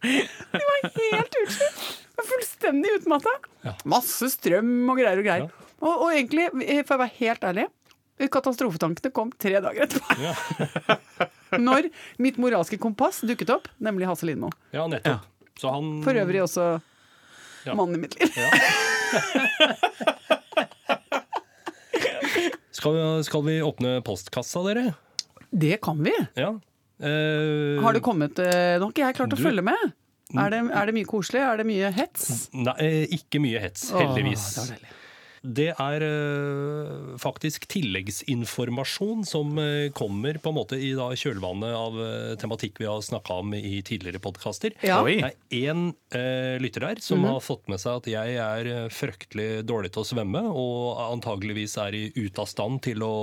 De 0.00 0.60
var 0.62 0.86
helt 0.94 1.34
utslitt. 1.42 1.80
Fullstendig 2.20 2.92
utmatta. 3.00 3.32
Masse 3.88 4.30
strøm 4.32 4.70
og 4.92 5.00
greier 5.00 5.18
og 5.20 5.26
greier. 5.26 5.50
Og, 5.80 5.94
og 6.04 6.08
egentlig, 6.12 6.48
for 6.86 6.96
å 6.96 7.02
være 7.04 7.14
helt 7.20 7.44
ærlig, 7.50 7.66
katastrofetankene 8.30 9.12
kom 9.16 9.30
tre 9.40 9.60
dager 9.64 9.86
etterpå. 9.86 10.12
Når 11.66 11.88
mitt 12.20 12.36
moralske 12.42 12.76
kompass 12.78 13.22
dukket 13.26 13.50
opp, 13.54 13.68
nemlig 13.82 14.06
Hasse 14.10 14.28
Lindmo. 14.28 14.50
Ja, 14.76 14.84
nettopp. 14.92 15.24
Så 15.60 15.72
han 15.72 15.98
For 16.04 16.16
øvrig 16.20 16.42
også 16.44 16.66
Ja. 17.66 17.74
mannen 17.76 17.96
i 17.98 18.04
mitt 18.06 18.14
liv. 18.20 18.30
Skal, 22.70 22.94
vi- 22.94 23.24
skal 23.24 23.42
vi 23.44 23.58
åpne 23.62 23.96
postkassa, 24.06 24.62
dere? 24.64 24.94
Det 25.50 25.80
kan 25.82 25.98
vi. 26.04 26.12
Ja. 26.38 26.52
Eh, 27.02 27.82
Har 27.82 27.92
det 27.96 28.00
kommet 28.04 28.38
eh, 28.38 28.76
Nå 28.78 28.86
har 28.86 28.92
ikke 28.92 29.04
jeg 29.06 29.16
klart 29.16 29.32
å 29.34 29.36
Du- 29.36 29.42
følge 29.42 29.62
med. 29.64 29.92
Er 30.38 30.50
det, 30.52 30.60
er 30.70 30.86
det 30.86 30.94
mye 30.94 31.08
koselig? 31.10 31.40
Er 31.42 31.56
det 31.58 31.66
mye 31.66 31.90
hets? 31.92 32.48
Nei, 32.54 32.74
eh, 32.78 33.06
ikke 33.16 33.40
mye 33.42 33.58
hets, 33.64 33.88
heldigvis. 33.90 34.44
Åh, 34.46 34.54
det 34.54 34.60
var 34.62 34.76
deilig. 34.76 34.96
Det 35.40 35.70
er 35.72 36.04
eh, 36.04 37.12
faktisk 37.20 37.64
tilleggsinformasjon 37.72 39.22
som 39.24 39.54
eh, 39.56 39.88
kommer 39.96 40.36
på 40.36 40.50
en 40.52 40.56
måte 40.58 40.76
i 40.76 40.90
da, 40.98 41.06
kjølvannet 41.16 41.72
av 41.72 41.96
eh, 42.04 42.32
tematikk 42.40 42.76
vi 42.82 42.88
har 42.88 43.00
snakka 43.00 43.38
om 43.40 43.54
i 43.56 43.78
tidligere 43.86 44.20
podkaster. 44.20 44.76
Ja. 44.84 45.00
Det 45.06 45.16
er 45.24 45.38
én 45.70 45.86
lytter 46.60 46.84
der 46.84 47.00
som 47.00 47.24
har 47.24 47.40
fått 47.40 47.70
med 47.70 47.80
seg 47.80 48.02
at 48.02 48.08
jeg 48.10 48.36
er 48.42 48.90
fryktelig 48.92 49.62
dårlig 49.64 49.92
til 49.94 50.02
å 50.02 50.08
svømme, 50.10 50.42
og 50.50 51.00
antageligvis 51.06 51.78
er 51.80 51.96
i 51.96 52.02
ute 52.18 52.42
av 52.42 52.50
stand 52.50 52.82
til 52.84 53.04
å 53.06 53.14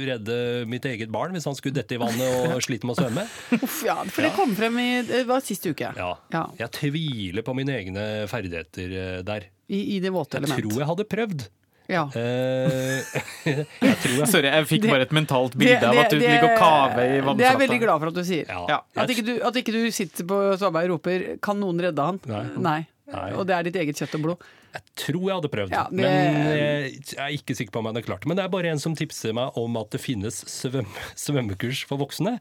redde 0.00 0.64
mitt 0.70 0.86
eget 0.88 1.12
barn 1.12 1.36
hvis 1.36 1.46
han 1.46 1.58
skulle 1.58 1.76
dette 1.76 1.94
i 1.94 2.00
vannet 2.00 2.56
og 2.56 2.62
slite 2.66 2.88
med 2.88 2.96
å 2.96 3.04
svømme. 3.04 3.26
Uff, 3.60 3.78
ja, 3.86 4.00
for 4.08 4.26
det 4.26 4.32
kom 4.34 4.56
frem 4.58 4.80
i 4.82 4.88
Det 5.06 5.22
var 5.28 5.44
sist 5.44 5.70
uke. 5.70 5.92
Ja. 5.94 6.12
Ja. 6.34 6.44
Jeg 6.58 6.74
tviler 6.80 7.46
på 7.46 7.54
mine 7.54 7.78
egne 7.78 8.10
ferdigheter 8.30 9.22
der. 9.26 9.50
I, 9.70 9.84
i 9.94 10.02
det 10.02 10.10
våte 10.10 10.40
Jeg 10.42 10.50
tror 10.50 10.80
jeg 10.80 10.88
hadde 10.88 11.06
prøvd. 11.06 11.48
Ja. 11.90 12.04
Eh, 12.14 13.00
jeg 13.50 13.96
tror 14.02 14.14
jeg 14.20 14.28
Sorry, 14.30 14.52
jeg 14.52 14.68
fikk 14.70 14.86
bare 14.90 15.06
et 15.08 15.14
mentalt 15.16 15.56
bilde 15.58 15.80
av 15.82 15.98
at 16.04 16.14
du 16.14 16.18
det- 16.20 16.28
ligger 16.28 16.52
og 16.52 16.62
kaver 16.62 17.02
i 17.02 17.20
Det 17.20 17.46
er 17.46 17.50
jeg 17.50 17.62
veldig 17.64 17.80
glad 17.82 17.98
for 18.04 18.12
at 18.12 18.20
du 18.20 18.24
sier. 18.24 18.46
ja. 18.46 18.62
Ja. 18.70 18.80
At 19.02 19.10
ikke, 19.10 19.26
du, 19.26 19.34
at 19.42 19.60
ikke 19.62 19.74
du 19.74 19.82
sitter 19.94 20.28
på 20.30 20.40
Svaberg 20.60 20.90
og 20.90 20.96
roper 20.98 21.26
'kan 21.42 21.58
noen 21.58 21.82
redde 21.82 21.98
han'? 21.98 22.20
Nei. 22.26 22.80
Nei. 23.10 23.32
Og 23.34 23.46
det 23.46 23.54
er 23.56 23.66
ditt 23.66 23.76
eget 23.80 23.98
kjøtt 23.98 24.14
og 24.20 24.22
blod. 24.22 24.48
Jeg 24.70 24.82
tror 24.94 25.24
jeg 25.26 25.34
hadde 25.34 25.50
prøvd, 25.50 25.72
Ja, 25.74 25.82
det- 25.90 25.96
men 25.98 26.06
jeg 26.06 27.18
er 27.18 27.32
ikke 27.34 27.56
sikker 27.58 27.72
på 27.74 27.80
om 27.80 27.86
jeg 27.86 27.94
hadde 27.94 28.06
klart 28.06 28.20
det. 28.22 28.28
Men 28.30 28.36
det 28.38 28.44
er 28.44 28.48
bare 28.54 28.70
en 28.70 28.78
som 28.78 28.94
tipser 28.94 29.34
meg 29.34 29.50
om 29.58 29.76
at 29.76 29.90
det 29.90 30.00
finnes 30.00 30.44
svøm 30.46 30.86
svømmekurs 31.16 31.84
for 31.90 31.98
voksne. 31.98 32.38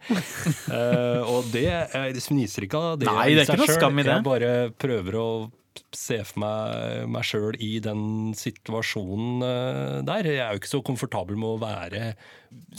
uh, 0.70 1.22
og 1.34 1.50
det 1.52 1.90
sniser 1.90 2.30
fniser 2.30 2.68
ikke 2.68 2.78
av 2.78 3.00
det 3.00 3.08
Nei, 3.10 3.34
det 3.34 3.50
er 3.50 3.56
ikke 3.56 3.64
noe 3.66 3.80
skam 3.80 3.98
i 4.00 4.04
det. 4.04 4.14
Jeg 4.14 4.24
bare 4.24 4.52
prøver 4.78 5.18
å 5.18 5.52
se 5.96 6.20
for 6.28 6.42
meg 6.44 7.08
meg 7.12 7.26
sjøl 7.28 7.58
i 7.62 7.78
den 7.84 8.34
situasjonen 8.38 9.46
eh, 9.46 9.96
der. 10.08 10.30
Jeg 10.30 10.44
er 10.44 10.54
jo 10.54 10.62
ikke 10.62 10.72
så 10.72 10.82
komfortabel 10.86 11.40
med 11.40 11.56
å 11.56 11.62
være 11.62 12.14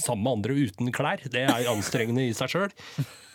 sammen 0.00 0.24
med 0.26 0.32
andre 0.36 0.58
uten 0.68 0.92
klær. 0.94 1.24
Det 1.32 1.44
er 1.46 1.70
anstrengende 1.72 2.26
i 2.28 2.36
seg 2.36 2.52
sjøl. 2.54 2.72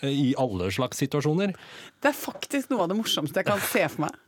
I 0.06 0.34
alle 0.38 0.70
slags 0.76 1.00
situasjoner. 1.02 1.56
Det 2.04 2.12
er 2.12 2.18
faktisk 2.18 2.70
noe 2.74 2.86
av 2.86 2.92
det 2.92 3.00
morsomste 3.00 3.42
jeg 3.42 3.48
kan 3.48 3.64
se 3.64 3.86
for 3.90 4.06
meg. 4.06 4.20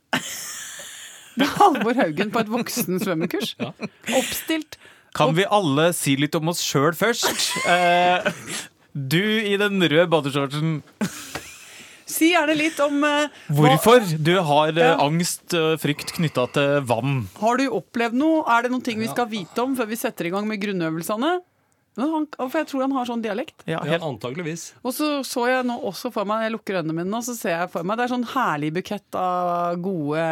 Det 1.38 1.46
er 1.46 1.52
Halvor 1.54 1.94
Haugen 1.94 2.32
på 2.34 2.40
et 2.42 2.48
voksen 2.50 2.98
svømmekurs. 2.98 3.52
Oppstilt. 4.18 4.78
Kan 5.14 5.36
vi 5.36 5.46
alle 5.46 5.92
si 5.96 6.16
litt 6.18 6.34
om 6.38 6.50
oss 6.50 6.64
sjøl 6.64 6.96
først? 6.98 7.52
Eh, 7.68 8.26
du 8.92 9.22
i 9.22 9.54
den 9.60 9.78
røde 9.82 10.08
badeshortsen. 10.10 10.80
Si 12.08 12.30
gjerne 12.32 12.54
litt 12.56 12.78
om 12.80 13.02
eh, 13.04 13.28
hva- 13.52 13.68
Hvorfor 13.76 14.00
du 14.24 14.32
har 14.48 14.72
uh, 14.80 15.02
angst 15.04 15.52
og 15.58 15.74
frykt 15.82 16.14
knytta 16.16 16.46
til 16.56 16.78
vann? 16.88 17.26
Har 17.42 17.60
du 17.60 17.66
opplevd 17.76 18.16
noe? 18.16 18.40
Er 18.48 18.64
det 18.64 18.70
noen 18.72 18.84
ting 18.86 18.98
vi 19.02 19.10
skal 19.12 19.28
vite 19.28 19.60
om 19.62 19.76
før 19.76 19.90
vi 19.90 19.98
setter 20.00 20.26
i 20.26 20.32
gang 20.32 20.48
med 20.48 20.60
grunnøvelsene? 20.62 21.34
Men 21.98 22.12
han, 22.14 22.26
for 22.38 22.56
jeg 22.60 22.68
tror 22.70 22.84
han 22.86 22.92
har 22.94 23.08
sånn 23.10 23.22
dialekt. 23.24 23.64
Ja, 23.66 23.80
Ja, 23.84 23.90
helt. 23.98 24.04
antageligvis. 24.06 24.68
Og 24.86 24.92
så 24.94 25.08
så 25.26 25.48
jeg 25.50 25.64
nå 25.66 25.76
også 25.82 26.12
for 26.14 26.24
meg, 26.30 26.44
jeg 26.46 26.54
lukker 26.54 26.78
øynene 26.80 26.94
mine 26.94 27.10
nå, 27.10 27.20
så 27.26 27.34
ser 27.36 27.56
jeg 27.58 27.70
for 27.72 27.82
meg 27.82 27.98
Det 27.98 28.04
er 28.06 28.12
sånn 28.14 28.26
herlig 28.32 28.70
bukett 28.78 29.18
av 29.18 29.80
gode, 29.82 30.26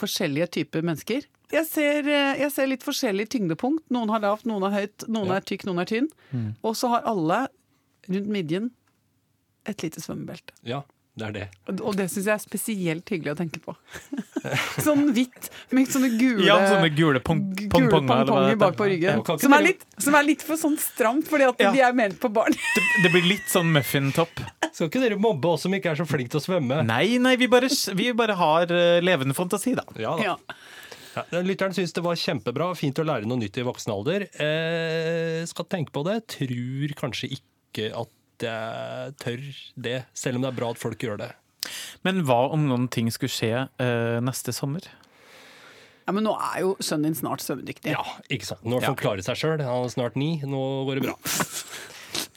forskjellige 0.00 0.48
typer 0.58 0.82
mennesker. 0.86 1.24
Jeg 1.50 1.66
ser, 1.66 2.06
eh, 2.06 2.36
jeg 2.44 2.50
ser 2.54 2.66
litt 2.70 2.82
forskjellig 2.86 3.28
tyngdepunkt. 3.32 3.84
Noen 3.90 4.10
har 4.12 4.20
lavt, 4.22 4.44
noen 4.46 4.62
har 4.68 4.74
høyt, 4.80 5.06
noen 5.08 5.26
Ja. 5.32 5.36
er 5.36 5.40
tykk, 5.40 5.64
noen 5.66 5.80
er 5.80 5.88
tynn. 5.90 6.10
Og 6.62 6.74
så 6.76 6.88
har 6.92 7.02
alle 7.06 7.48
rundt 8.08 8.26
midjen 8.28 8.70
et 9.66 9.82
lite 9.84 10.00
svømmebelte. 10.00 10.52
Ja, 10.64 10.82
det 11.18 11.26
er 11.26 11.32
det. 11.32 11.48
Og- 11.68 11.80
Og 11.90 11.96
det 11.96 12.06
syns 12.10 12.24
jeg 12.26 12.34
er 12.34 12.42
spesielt 12.42 13.08
hyggelig 13.10 13.32
å 13.34 13.38
tenke 13.40 13.60
på. 13.60 13.74
sånn 14.86 15.10
hvitt 15.12 15.50
med 15.74 15.88
sånne 15.90 16.10
gule 16.18 16.46
Ja, 16.46 16.56
sånne 16.70 16.88
gule 16.96 17.20
pong- 17.20 17.42
gule 17.54 17.90
pongponger, 17.92 18.56
bak 18.60 18.76
på 18.78 18.86
ryggen. 18.88 19.20
Som 19.42 19.52
er, 19.56 19.62
litt, 19.66 19.84
som 19.98 20.14
er 20.16 20.24
litt 20.24 20.42
for 20.46 20.56
sånn 20.56 20.78
stramt, 20.80 21.26
fordi 21.28 21.48
at 21.48 21.60
Ja. 21.60 21.72
de 21.72 21.80
er 21.80 21.92
ment 21.92 22.18
på 22.22 22.32
barn. 22.32 22.52
Det, 22.52 22.82
det 23.04 23.12
blir 23.12 23.26
litt 23.28 23.48
sånn 23.52 23.70
muffintopp. 23.74 24.40
Skal 24.72 24.88
ikke 24.88 25.00
dere 25.02 25.18
mobbe 25.18 25.44
oss 25.50 25.62
som 25.66 25.72
ikke 25.74 25.90
er 25.92 25.96
så 25.98 26.06
flinke 26.06 26.30
til 26.30 26.40
å 26.40 26.46
svømme? 26.46 26.84
Nei, 26.86 27.18
nei, 27.18 27.36
vi 27.36 27.46
bare, 27.50 27.68
vi 27.94 28.12
bare 28.12 28.36
har 28.38 28.70
eh, 28.70 29.00
levende 29.02 29.34
fantasi, 29.34 29.74
da. 29.76 29.84
Ja, 29.98 30.16
da. 30.16 30.22
Ja. 30.22 30.36
Ja, 31.16 31.40
lytteren 31.42 31.74
syns 31.74 31.90
det 31.92 32.04
var 32.06 32.14
kjempebra. 32.14 32.68
Fint 32.78 32.94
å 33.02 33.04
lære 33.04 33.26
noe 33.26 33.36
nytt 33.40 33.58
i 33.58 33.64
voksen 33.66 33.90
alder. 33.92 34.28
Eh, 34.40 35.44
skal 35.50 35.66
tenke 35.66 35.90
på 35.90 36.04
det. 36.06 36.20
Tror 36.38 36.94
kanskje 37.00 37.32
ikke 37.34 37.90
at 37.98 38.08
jeg 38.46 39.14
tør 39.22 39.44
det, 39.76 40.04
selv 40.14 40.36
om 40.36 40.42
det 40.46 40.50
er 40.52 40.58
bra 40.60 40.70
at 40.70 40.78
folk 40.80 40.98
gjør 41.04 41.18
det. 41.18 41.30
Men 42.06 42.22
hva 42.24 42.50
om 42.54 42.66
noen 42.70 42.88
ting 42.88 43.10
skulle 43.12 43.32
skje 43.32 43.52
eh, 43.80 44.18
neste 44.24 44.54
sommer? 44.56 44.86
Ja, 46.06 46.14
Men 46.16 46.24
nå 46.26 46.32
er 46.34 46.62
jo 46.64 46.72
sønnen 46.82 47.10
din 47.12 47.18
snart 47.20 47.42
svømmedyktig. 47.44 47.92
Ja, 47.92 48.02
ikke 48.32 48.48
sant. 48.48 48.64
Nå 48.64 48.78
Når 48.80 48.88
folk 48.88 49.02
klare 49.04 49.22
seg 49.22 49.36
sjøl. 49.38 49.60
Han 49.62 49.84
er 49.86 49.92
snart 49.92 50.16
ni. 50.18 50.40
Nå 50.42 50.62
går 50.88 50.98
det 51.00 51.08
bra. 51.10 51.16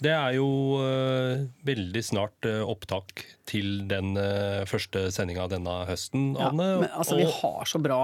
Det 0.03 0.11
er 0.11 0.33
jo 0.35 0.45
uh, 0.83 1.39
veldig 1.65 2.01
snart 2.05 2.45
uh, 2.45 2.59
opptak 2.69 3.23
til 3.49 3.85
den 3.89 4.11
uh, 4.19 4.65
første 4.69 5.07
sendinga 5.15 5.47
denne 5.49 5.77
høsten, 5.87 6.33
Ja, 6.35 6.49
Anne. 6.51 6.67
men 6.83 6.89
altså, 6.91 7.15
vi 7.17 7.25
har 7.29 7.69
så 7.69 7.79
bra 7.81 7.99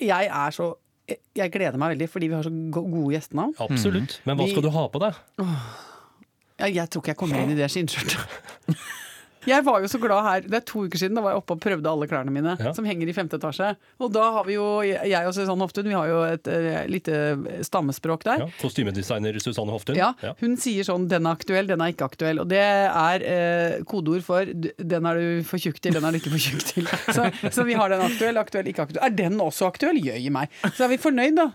Jeg 0.00 0.26
er 0.28 0.50
så 0.56 0.72
jeg- 1.08 1.20
Jeg 1.38 1.52
gleder 1.54 1.78
meg 1.78 1.94
veldig 1.94 2.08
fordi 2.10 2.28
vi 2.28 2.34
har 2.34 2.42
så 2.48 2.52
gode 2.74 3.14
gjestenavn. 3.14 3.54
Absolutt. 3.60 4.18
Men 4.26 4.36
hva 4.36 4.44
Vi- 4.48 4.52
skal 4.56 4.66
du 4.66 4.70
ha 4.74 4.84
på 4.88 5.00
deg? 5.04 5.14
Ja, 6.60 6.66
jeg 6.70 6.90
tror 6.90 7.02
ikke 7.02 7.14
jeg 7.14 7.18
kommer 7.18 7.42
inn 7.42 7.50
i 7.54 7.58
det 7.58 7.70
skinnskjørtet. 7.72 8.20
Jeg 9.44 9.60
var 9.60 9.82
jo 9.84 9.88
så 9.92 9.98
glad 10.00 10.24
her, 10.24 10.44
Det 10.48 10.56
er 10.56 10.62
to 10.64 10.86
uker 10.86 10.96
siden 10.96 11.18
da 11.18 11.20
var 11.20 11.34
jeg 11.34 11.42
oppe 11.42 11.52
og 11.52 11.60
prøvde 11.60 11.90
alle 11.90 12.06
klærne 12.08 12.32
mine, 12.32 12.54
Ja. 12.56 12.70
som 12.72 12.86
henger 12.88 13.10
i 13.10 13.12
femte 13.12 13.36
etasje. 13.36 13.74
Og 14.00 14.12
da 14.14 14.22
har 14.32 14.46
vi 14.48 14.54
jo, 14.56 14.80
jeg 14.80 15.26
og 15.28 15.34
Susanne 15.36 15.60
Hoftun, 15.60 15.84
vi 15.84 15.92
har 15.92 16.08
jo 16.08 16.22
et 16.24 16.48
eh, 16.48 16.86
lite 16.88 17.18
stammespråk 17.66 18.24
der. 18.24 18.38
Ja, 18.46 18.48
Kostymedesigner 18.62 19.36
Susanne 19.44 19.74
Hoftun? 19.74 19.98
Ja, 20.00 20.14
Hun 20.40 20.56
sier 20.56 20.84
sånn 20.88 21.08
'den 21.10 21.26
er 21.28 21.36
aktuell, 21.36 21.66
den 21.68 21.80
er 21.84 21.92
ikke 21.92 22.08
aktuell'. 22.08 22.40
Og 22.40 22.48
det 22.48 22.62
er 22.64 23.20
eh, 23.20 23.82
kodeord 23.84 24.22
for 24.24 24.44
'den 24.48 25.06
er 25.12 25.14
du 25.20 25.42
for 25.44 25.58
tjukk 25.58 25.76
til, 25.78 25.92
den 25.92 26.04
er 26.04 26.10
du 26.12 26.16
ikke 26.16 26.32
for 26.32 26.40
tjukk 26.40 26.64
til'. 26.64 26.88
Så, 27.16 27.28
så 27.52 27.64
vi 27.68 27.74
har 27.74 27.88
den 27.92 28.00
aktuell, 28.00 28.38
aktuell, 28.38 28.64
ikke 28.72 28.88
aktuell. 28.88 29.04
Er 29.04 29.10
den 29.12 29.36
også 29.44 29.66
aktuell? 29.68 30.00
Jøye 30.00 30.30
meg. 30.32 30.48
Så 30.72 30.84
er 30.84 30.88
vi 30.88 30.96
fornøyd, 30.96 31.36
da. 31.36 31.50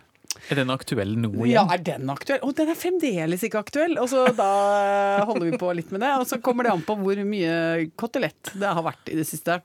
Er 0.49 0.61
den 0.61 0.71
aktuell 0.73 1.15
nå 1.19 1.31
igjen? 1.33 1.51
Ja, 1.57 1.65
er 1.73 1.83
den 1.83 2.09
aktuell? 2.11 2.39
Og 2.47 2.55
den 2.57 2.71
er 2.71 2.79
fremdeles 2.79 3.43
ikke 3.45 3.61
aktuell! 3.61 3.97
Og 4.01 4.09
så 4.11 4.25
da 4.37 4.51
holder 5.29 5.49
vi 5.49 5.59
på 5.59 5.73
litt 5.77 5.91
med 5.95 6.03
det. 6.05 6.13
Og 6.21 6.29
så 6.29 6.39
kommer 6.43 6.67
det 6.67 6.73
an 6.75 6.85
på 6.87 6.95
hvor 7.01 7.21
mye 7.27 7.89
kotelett 7.99 8.53
det 8.55 8.71
har 8.79 8.85
vært 8.85 9.11
i 9.11 9.19
det 9.19 9.27
siste. 9.29 9.59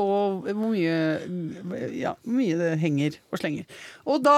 Og 0.00 0.46
hvor 0.46 0.70
mye, 0.70 0.94
ja, 1.96 2.14
hvor 2.22 2.38
mye 2.38 2.56
det 2.60 2.70
henger 2.80 3.18
og 3.32 3.42
slenger. 3.42 3.82
Og 4.08 4.22
da, 4.24 4.36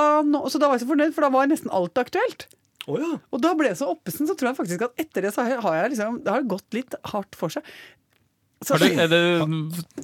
så 0.51 0.59
da 0.59 0.71
var 0.71 0.79
jeg 0.79 0.87
så 0.87 0.91
fornøyd, 0.91 1.15
for 1.15 1.27
da 1.27 1.33
var 1.35 1.51
nesten 1.51 1.73
alt 1.75 2.01
aktuelt. 2.01 2.49
Oh, 2.91 2.99
ja. 2.99 3.13
Og 3.31 3.43
da 3.43 3.53
ble 3.55 3.71
jeg 3.71 3.79
så 3.79 3.93
oppesen, 3.93 4.27
så 4.27 4.35
tror 4.35 4.51
jeg 4.51 4.59
faktisk 4.59 4.87
at 4.89 4.97
etter 4.99 5.23
det 5.23 5.31
så 5.35 5.45
har 5.47 5.77
jeg 5.77 5.93
liksom 5.93 6.17
Det 6.25 6.33
har 6.35 6.49
gått 6.51 6.75
litt 6.75 6.97
hardt 7.13 7.39
for 7.39 7.53
seg. 7.55 7.67
Så, 8.63 8.79
det, 8.79 8.91
er 9.01 9.11
det 9.11 9.21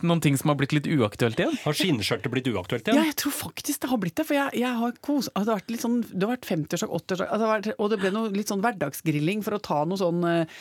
noen 0.02 0.22
ting 0.24 0.36
som 0.38 0.50
har 0.52 0.58
blitt 0.58 0.74
litt 0.74 0.88
uaktuelt 0.90 1.38
igjen? 1.38 1.54
Har 1.62 1.76
skinnskjørtet 1.76 2.32
blitt 2.32 2.48
uaktuelt 2.50 2.88
igjen? 2.88 2.98
ja, 2.98 3.06
jeg 3.10 3.16
tror 3.22 3.34
faktisk 3.36 3.84
det 3.84 3.90
har 3.92 4.00
blitt 4.02 4.16
det. 4.18 4.26
For 4.28 4.38
jeg, 4.38 4.62
jeg 4.62 4.80
har 4.80 4.96
kos, 5.04 5.28
altså, 5.32 5.44
det 5.44 5.52
har 5.52 5.60
vært 5.60 5.72
litt 5.74 5.84
sånn 5.84 5.98
Det 6.08 6.24
har 6.24 6.32
vært 6.32 6.48
50-årsdag, 6.48 6.94
80-årsdag 6.98 7.34
altså, 7.36 7.74
Og 7.76 7.92
det 7.92 8.00
ble 8.02 8.12
noe 8.14 8.32
litt 8.34 8.52
sånn 8.52 8.64
hverdagsgrilling 8.64 9.44
for 9.46 9.58
å 9.58 9.60
ta 9.68 9.82
noe 9.88 10.00
sånn 10.00 10.26
eh, 10.28 10.58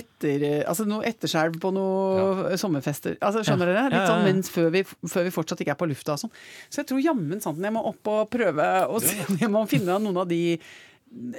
etter, 0.00 0.46
eh, 0.50 0.60
Altså 0.68 0.86
noe 0.88 1.06
etterskjelv 1.08 1.60
på 1.62 1.72
noe 1.76 2.58
sommerfester. 2.60 3.16
Altså, 3.18 3.44
skjønner 3.46 3.72
dere? 3.72 3.86
Litt 3.88 3.98
Ja, 4.00 4.04
ja, 4.04 4.12
sånn 4.12 4.26
mens 4.28 4.52
før 4.52 4.70
vi, 4.74 4.84
før 4.84 5.26
vi 5.26 5.34
fortsatt 5.34 5.64
ikke 5.64 5.74
er 5.76 5.80
på 5.80 5.88
lufta 5.90 6.16
og 6.16 6.24
sånn. 6.24 6.36
Så 6.68 6.82
jeg 6.82 6.90
tror 6.92 7.02
jammen 7.04 7.42
sant 7.42 7.60
jeg 7.60 7.74
må 7.74 7.82
opp 7.90 8.10
og 8.10 8.30
prøve 8.32 8.68
å 8.90 9.00
se 9.02 9.16
om 9.28 9.40
jeg 9.40 9.52
må 9.52 9.64
finne 9.70 9.98
noen 10.00 10.22
av 10.22 10.28
de 10.30 10.40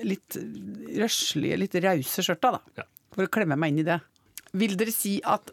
litt 0.03 0.37
røslige, 0.99 1.59
litt 1.59 1.75
rause 1.83 2.25
skjørta, 2.25 2.57
da. 2.57 2.81
Ja. 2.81 2.87
For 3.15 3.27
å 3.27 3.31
klemme 3.31 3.57
meg 3.59 3.73
inn 3.73 3.83
i 3.83 3.87
det. 3.87 3.99
Vil 4.59 4.75
dere 4.79 4.93
si 4.93 5.17
at 5.23 5.51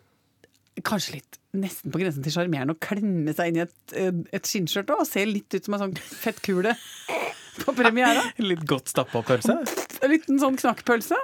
kanskje 0.86 1.18
litt 1.18 1.38
nesten 1.58 1.90
på 1.92 2.00
grensen 2.02 2.22
til 2.24 2.34
sjarmerende 2.34 2.76
å 2.76 2.80
klemme 2.82 3.32
seg 3.34 3.50
inn 3.50 3.60
i 3.60 3.64
et, 3.64 3.76
eh, 3.96 4.12
et 4.36 4.48
skinnskjørt 4.48 4.92
og 4.94 5.06
se 5.08 5.24
litt 5.26 5.54
ut 5.56 5.64
som 5.64 5.74
en 5.78 5.84
sånn 5.86 5.96
fettkule 5.98 6.74
på 7.64 7.74
premiera? 7.74 8.22
Litt 8.50 8.64
godt 8.68 8.92
stappa 8.92 9.22
pølse? 9.26 9.56
En 10.02 10.12
liten 10.12 10.38
sånn 10.38 10.58
knakkpølse? 10.60 11.18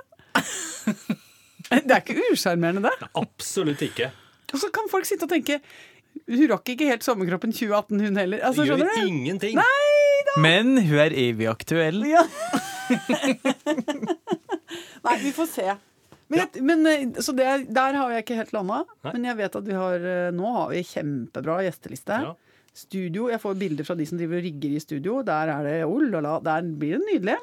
Det 1.71 1.95
er 1.95 2.01
ikke 2.03 2.31
usjarmerende, 2.33 2.91
det. 2.91 3.09
Absolutt 3.21 3.83
ikke. 3.87 4.11
Og 4.53 4.61
så 4.61 4.69
kan 4.75 4.91
folk 4.91 5.07
sitte 5.09 5.29
og 5.29 5.33
tenke 5.33 5.61
hun 6.31 6.45
rakk 6.51 6.69
ikke 6.75 6.87
helt 6.89 7.05
sommerkroppen 7.07 7.53
2018, 7.55 8.03
hun 8.07 8.19
heller. 8.21 8.43
Altså, 8.47 8.65
Gjør 8.67 8.79
skjønner 8.79 9.03
du? 9.03 9.07
ingenting. 9.11 9.59
Men 10.41 10.77
hun 10.79 11.01
er 11.03 11.15
evig 11.25 11.49
aktuell. 11.51 12.05
Ja. 12.07 12.23
Nei, 15.05 15.17
vi 15.23 15.33
får 15.35 15.49
se. 15.51 15.75
Men, 16.33 16.41
ja. 16.41 16.47
men 16.63 16.87
eh, 16.89 17.21
Så 17.21 17.35
det, 17.37 17.47
der 17.75 17.99
har 18.01 18.11
jeg 18.15 18.25
ikke 18.25 18.39
helt 18.41 18.53
landa. 18.57 18.83
Men 19.11 19.25
jeg 19.29 19.37
vet 19.43 19.57
at 19.61 19.67
vi 19.69 19.77
har 19.77 20.07
eh, 20.15 20.31
nå 20.33 20.53
har 20.57 20.71
vi 20.73 20.83
kjempebra 20.89 21.59
gjesteliste. 21.67 22.21
Ja. 22.29 22.35
Studio, 22.75 23.29
Jeg 23.31 23.39
får 23.39 23.55
bilder 23.55 23.87
fra 23.87 23.95
de 23.95 24.03
som 24.09 24.19
driver 24.19 24.41
og 24.41 24.43
rigger 24.49 24.73
i 24.75 24.81
studio. 24.83 25.21
Der 25.23 25.53
er 25.53 25.63
det 25.63 25.75
oh 25.87 26.01
la 26.03 26.19
la, 26.25 26.33
der 26.43 26.65
blir 26.81 26.97
det 26.99 27.07
nydelig. 27.07 27.37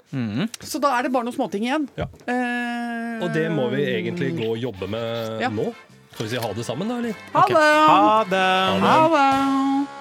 Så 0.60 0.82
da 0.84 0.92
er 0.98 1.08
det 1.08 1.14
bare 1.14 1.24
noen 1.30 1.38
småting 1.38 1.64
igjen. 1.70 1.88
Ja. 1.96 2.10
Eh, 2.28 3.24
Og 3.24 3.32
det 3.38 3.46
må 3.54 3.70
vi 3.72 3.86
egentlig 3.94 4.34
gå 4.42 4.50
og 4.56 4.60
jobbe 4.60 4.90
med 4.92 5.40
Ja. 5.46 5.50
nå. 5.54 5.70
Skal 6.12 6.26
vi 6.26 6.30
si 6.34 6.42
ha 6.44 6.52
det 6.52 6.66
sammen, 6.68 6.90
da, 6.92 6.98
eller? 7.00 7.16
Ha 7.32 7.46
det! 7.48 7.64
Ha 7.88 8.24
det! 8.28 8.46
Ha 8.84 9.02
det! 9.16 10.01